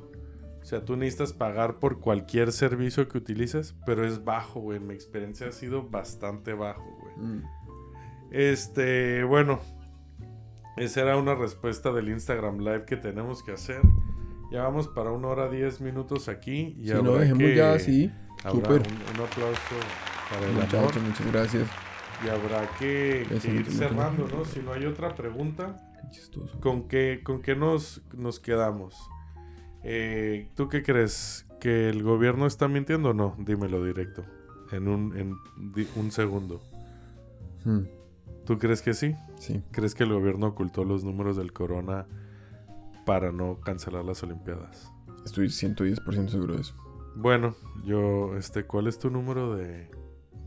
[0.62, 4.78] O sea, tú necesitas pagar por cualquier servicio que utilices, pero es bajo, güey.
[4.78, 7.28] Mi experiencia ha sido bastante bajo, güey.
[7.28, 7.42] Mm.
[8.34, 9.60] Este, bueno,
[10.76, 13.80] esa era una respuesta del Instagram Live que tenemos que hacer.
[14.50, 16.74] Ya vamos para una hora diez minutos aquí.
[16.80, 18.10] Y si no, dejemos ya así.
[18.50, 18.82] Super.
[18.82, 19.76] Un, aplauso
[20.28, 21.68] para el Muchachos, muchas gracias.
[22.24, 24.44] Y habrá que, ir cerrando, ¿no?
[24.44, 25.76] Si no hay otra pregunta,
[26.58, 28.96] ¿con qué, con qué nos, nos quedamos?
[29.84, 31.46] Eh, ¿Tú qué crees?
[31.60, 33.36] ¿Que el gobierno está mintiendo o no?
[33.38, 34.24] Dímelo directo.
[34.72, 35.36] En un, en
[35.94, 36.60] un segundo.
[37.64, 37.84] Hmm.
[38.44, 39.16] ¿Tú crees que sí?
[39.38, 39.62] Sí.
[39.70, 42.06] ¿Crees que el gobierno ocultó los números del corona
[43.06, 44.90] para no cancelar las Olimpiadas?
[45.24, 46.74] Estoy 110% seguro de eso.
[47.16, 49.90] Bueno, yo, este, ¿cuál es tu número de,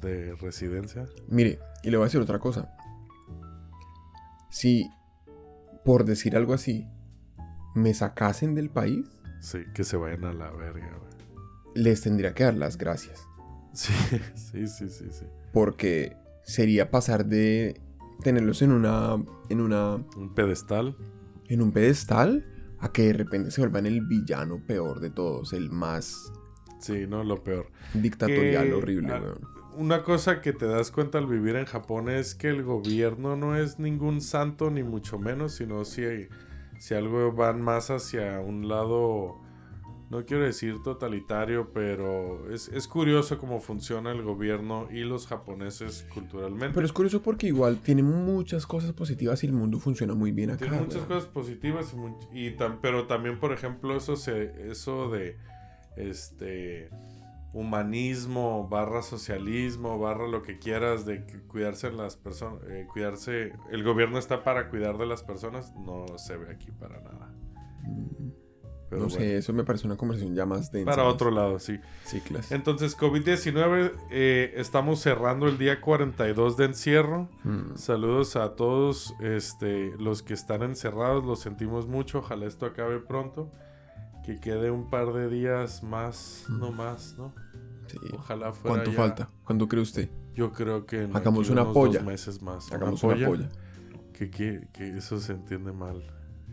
[0.02, 1.06] de residencia?
[1.28, 2.70] Mire, y le voy a decir otra cosa.
[4.52, 4.90] Si,
[5.84, 6.88] por decir algo así,
[7.74, 9.08] me sacasen del país.
[9.40, 11.00] Sí, que se vayan a la verga,
[11.74, 13.28] Les tendría que dar las gracias.
[13.74, 13.94] Sí,
[14.34, 15.26] sí, sí, sí, sí.
[15.54, 17.80] Porque sería pasar de
[18.22, 19.16] tenerlos en una.
[19.50, 19.96] en una.
[19.96, 20.96] Un pedestal.
[21.48, 22.46] En un pedestal.
[22.80, 26.32] A que de repente se vuelvan el villano peor de todos, el más.
[26.80, 27.72] Sí, no, lo peor.
[27.96, 29.20] Dictatorial, horrible,
[29.76, 33.56] Una cosa que te das cuenta al vivir en Japón es que el gobierno no
[33.56, 36.04] es ningún santo, ni mucho menos, sino si,
[36.80, 39.42] si algo van más hacia un lado
[40.10, 46.74] no quiero decir totalitario, pero es, curioso cómo funciona el gobierno y los japoneses culturalmente.
[46.74, 50.52] Pero es curioso porque igual tiene muchas cosas positivas y el mundo funciona muy bien
[50.52, 50.60] acá.
[50.60, 51.94] Tiene muchas cosas positivas
[52.34, 55.38] y, pero también, por ejemplo, eso se, eso de
[55.98, 56.90] este
[57.54, 64.20] humanismo barra socialismo barra lo que quieras de cuidarse las personas eh, cuidarse el gobierno
[64.20, 67.34] está para cuidar de las personas no se ve aquí para nada
[67.84, 68.47] mm
[68.92, 70.90] no sé, eso me parece una conversación ya más densa.
[70.90, 71.80] Para otro lado, sí.
[72.06, 72.46] Sí, claro.
[72.50, 77.30] Entonces, COVID-19, eh, estamos cerrando el día 42 de encierro.
[77.44, 77.76] Hmm.
[77.76, 82.20] Saludos a todos este, los que están encerrados, los sentimos mucho.
[82.20, 83.52] Ojalá esto acabe pronto.
[84.24, 86.60] Que quede un par de días más, hmm.
[86.60, 87.34] no más, ¿no?
[87.88, 87.98] Sí.
[88.14, 88.84] Ojalá fuera.
[88.84, 89.30] ¿Cuánto falta?
[89.44, 90.10] ¿Cuánto cree usted?
[90.34, 92.00] Yo creo que en Hagamos una polla.
[92.00, 92.72] dos meses más.
[92.72, 93.50] Hagamos una polla.
[94.14, 96.04] Que, que, que eso se entiende mal.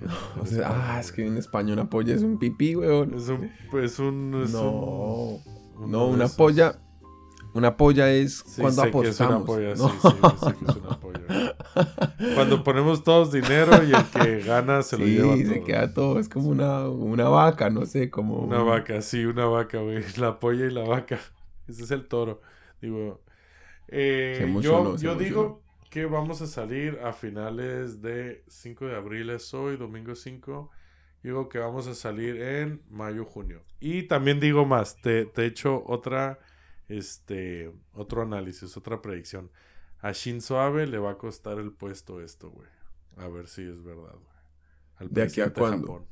[0.65, 3.15] ah, es que en español una polla es un pipí, weón.
[3.15, 3.51] Es un.
[3.71, 5.41] Pues un no.
[5.87, 6.79] no, una polla.
[7.55, 9.49] Una polla es cuando apostamos.
[12.35, 15.37] Cuando ponemos todos dinero y el que gana se lo lleva.
[15.37, 16.19] Sí, se queda todo.
[16.19, 18.39] Es como una, una vaca, no sé, como.
[18.39, 20.03] Una vaca, sí, una vaca, güey.
[20.17, 21.21] La polla y la vaca.
[21.69, 22.41] Ese es el toro.
[22.83, 23.21] Digo.
[23.87, 25.64] Eh, yo, yo digo
[25.95, 30.69] que vamos a salir a finales de 5 de abril, es hoy, domingo 5.
[31.23, 33.63] Digo que vamos a salir en mayo, junio.
[33.79, 36.41] Y también digo más, te, te echo otra,
[36.89, 39.53] este, otro análisis, otra predicción.
[40.01, 42.67] A Shinzo Abe le va a costar el puesto esto, güey.
[43.17, 44.17] A ver si es verdad,
[44.99, 45.11] güey.
[45.13, 46.09] ¿De aquí a cuándo?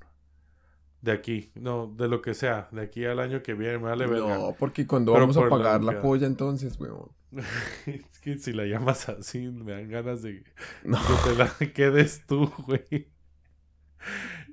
[1.02, 4.06] De aquí, no, de lo que sea, de aquí al año que viene, me vale
[4.06, 4.38] verga.
[4.38, 7.10] No, porque cuando vamos a pagar la, polla entonces, weón.
[7.86, 10.44] es que si la llamas así, me dan ganas de
[10.84, 13.08] que te la quedes tú, güey.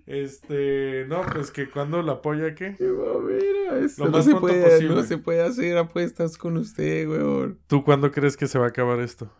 [0.08, 2.76] Este, no, pues que cuando la polla, ¿qué?
[2.80, 7.60] Mira, no, se puede, no se puede hacer apuestas con usted, weón.
[7.68, 9.32] ¿Tú cuándo crees que se va a acabar esto?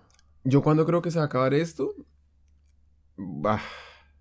[0.44, 1.96] Yo cuando creo que se va a acabar esto,
[3.18, 3.60] bah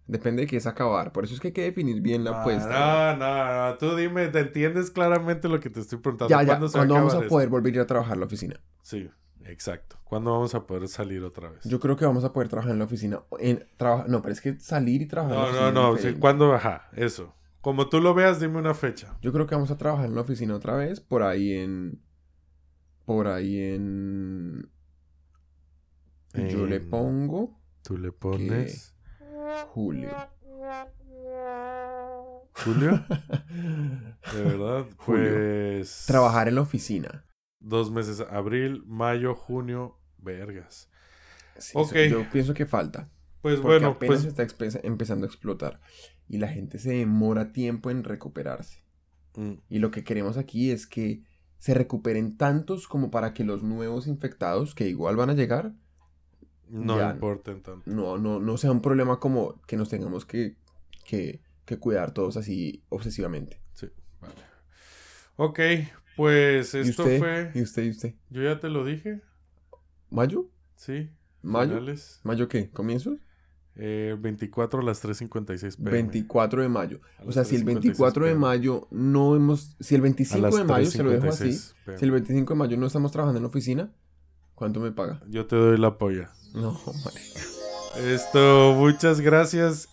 [0.08, 1.12] Depende de qué es acabar.
[1.12, 3.14] Por eso es que hay que definir bien la apuesta.
[3.14, 3.76] No, no, no.
[3.76, 6.30] Tú dime, ¿te entiendes claramente lo que te estoy preguntando?
[6.30, 6.58] Ya, ya.
[6.58, 8.58] ¿Cuándo, vamos a poder volver a trabajar en la oficina?
[8.80, 9.10] Sí,
[9.44, 9.98] exacto.
[10.04, 11.62] ¿Cuándo vamos a poder salir otra vez?
[11.64, 13.20] Yo creo que vamos a poder trabajar en la oficina.
[13.38, 13.66] En,
[14.06, 15.70] No, pero es que salir y trabajar no, en la oficina.
[15.72, 16.20] No, no, no.
[16.20, 16.54] ¿Cuándo?
[16.54, 17.34] Ajá, eso.
[17.60, 19.18] Como tú lo veas, dime una fecha.
[19.20, 22.00] Yo creo que vamos a trabajar en la oficina otra vez, por ahí en...
[23.04, 24.70] Por ahí en...
[26.32, 28.94] Yo le pongo Tú le pones...
[29.68, 30.10] julio.
[32.64, 33.04] ¿Julio?
[34.32, 35.30] De verdad, Julio.
[35.76, 36.04] pues...
[36.06, 37.24] Trabajar en la oficina.
[37.60, 40.90] Dos meses, abril, mayo, junio, vergas.
[41.58, 41.76] Sí,
[42.08, 43.10] Yo pienso que falta.
[43.42, 45.80] Pues Porque bueno, apenas pues está empezando a explotar.
[46.28, 48.84] Y la gente se demora tiempo en recuperarse.
[49.34, 51.24] mm, Y lo que queremos aquí es que
[51.58, 55.74] se recuperen tantos como para que los nuevos infectados, que igual van a llegar,
[56.70, 57.10] no Ya.
[57.12, 57.82] importen tanto.
[57.90, 60.56] no, no, no sea un problema como que nos tengamos que,
[61.04, 63.60] que, que cuidar todos así obsesivamente.
[63.74, 63.88] Sí,
[64.20, 64.34] vale.
[65.36, 65.60] Ok,
[66.16, 67.18] pues ¿Y esto usted?
[67.18, 67.50] fue...
[67.54, 67.84] ¿Y usted?
[67.84, 68.14] ¿Y usted?
[68.30, 69.20] Yo ya te lo dije,
[70.10, 70.48] ¿Mayo?
[70.76, 71.10] sí.
[71.40, 71.74] ¿Mayo?
[71.74, 72.20] finales.
[72.24, 72.68] ¿Mayo qué?
[72.70, 73.20] ¿Comienzos?
[73.76, 75.90] Eh, 24 a las 3.56 pm.
[75.92, 77.00] 24 de mayo.
[77.24, 79.76] O sea, si el 3:56 24 de mayo no hemos...
[79.78, 81.98] Si el A 25 las de mayo se lo dejo así, 3:56 PM.
[81.98, 83.92] si el 25 de mayo no estamos trabajando en la oficina,
[84.58, 85.20] ¿cuánto me paga?
[85.28, 86.30] Yo te doy la polla.
[86.54, 86.72] No,
[87.04, 87.40] marica.
[87.96, 89.88] Esto, muchas gracias.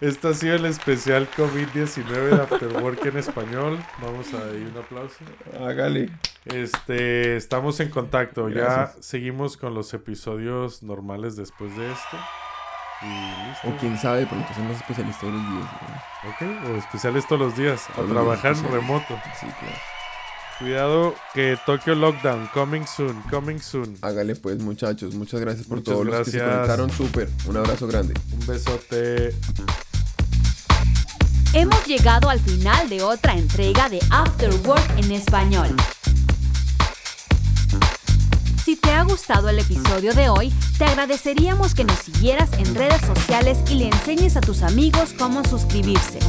[0.00, 3.78] Este ha sido el especial COVID-19 de Afterwork en español.
[4.02, 5.16] Vamos a ir un aplauso.
[5.60, 6.10] Hágale.
[6.44, 8.46] Este, estamos en contacto.
[8.46, 8.96] Gracias.
[8.96, 12.16] Ya seguimos con los episodios normales después de esto.
[13.02, 13.68] Y listo.
[13.68, 15.70] O quién sabe, porque hacemos especialistas todos los días.
[15.82, 16.30] ¿no?
[16.30, 17.88] Ok, o especiales todos los días.
[17.90, 18.80] A Todos los trabajar especiales.
[18.86, 19.14] remoto.
[19.40, 19.76] Sí, claro.
[20.58, 23.96] Cuidado que Tokyo Lockdown, coming soon, coming soon.
[24.02, 25.14] Hágale pues, muchachos.
[25.14, 26.90] Muchas gracias por Muchas todos los que se conectaron.
[26.90, 27.28] Súper.
[27.46, 28.14] Un abrazo grande.
[28.32, 29.34] Un besote.
[31.52, 35.76] Hemos llegado al final de otra entrega de After Work en español.
[38.64, 43.00] Si te ha gustado el episodio de hoy, te agradeceríamos que nos siguieras en redes
[43.02, 46.20] sociales y le enseñes a tus amigos cómo suscribirse.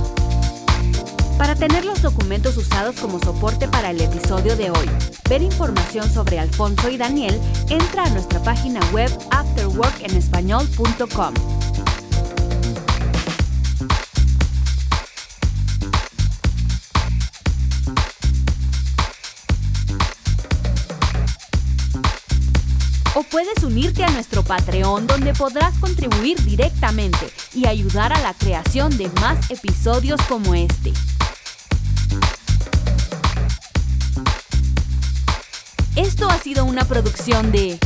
[1.38, 4.90] Para tener los documentos usados como soporte para el episodio de hoy,
[5.30, 7.40] ver información sobre Alfonso y Daniel,
[7.70, 11.34] entra a nuestra página web afterworkenespañol.com.
[23.16, 28.98] O puedes unirte a nuestro Patreon donde podrás contribuir directamente y ayudar a la creación
[28.98, 30.94] de más episodios como este.
[35.96, 37.78] Esto ha sido una producción de...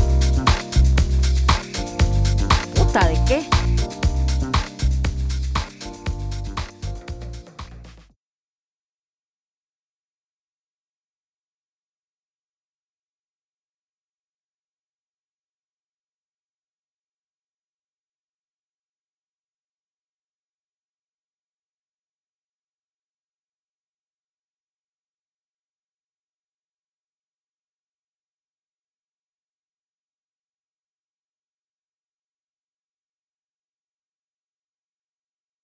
[2.74, 3.57] ¿Puta de qué?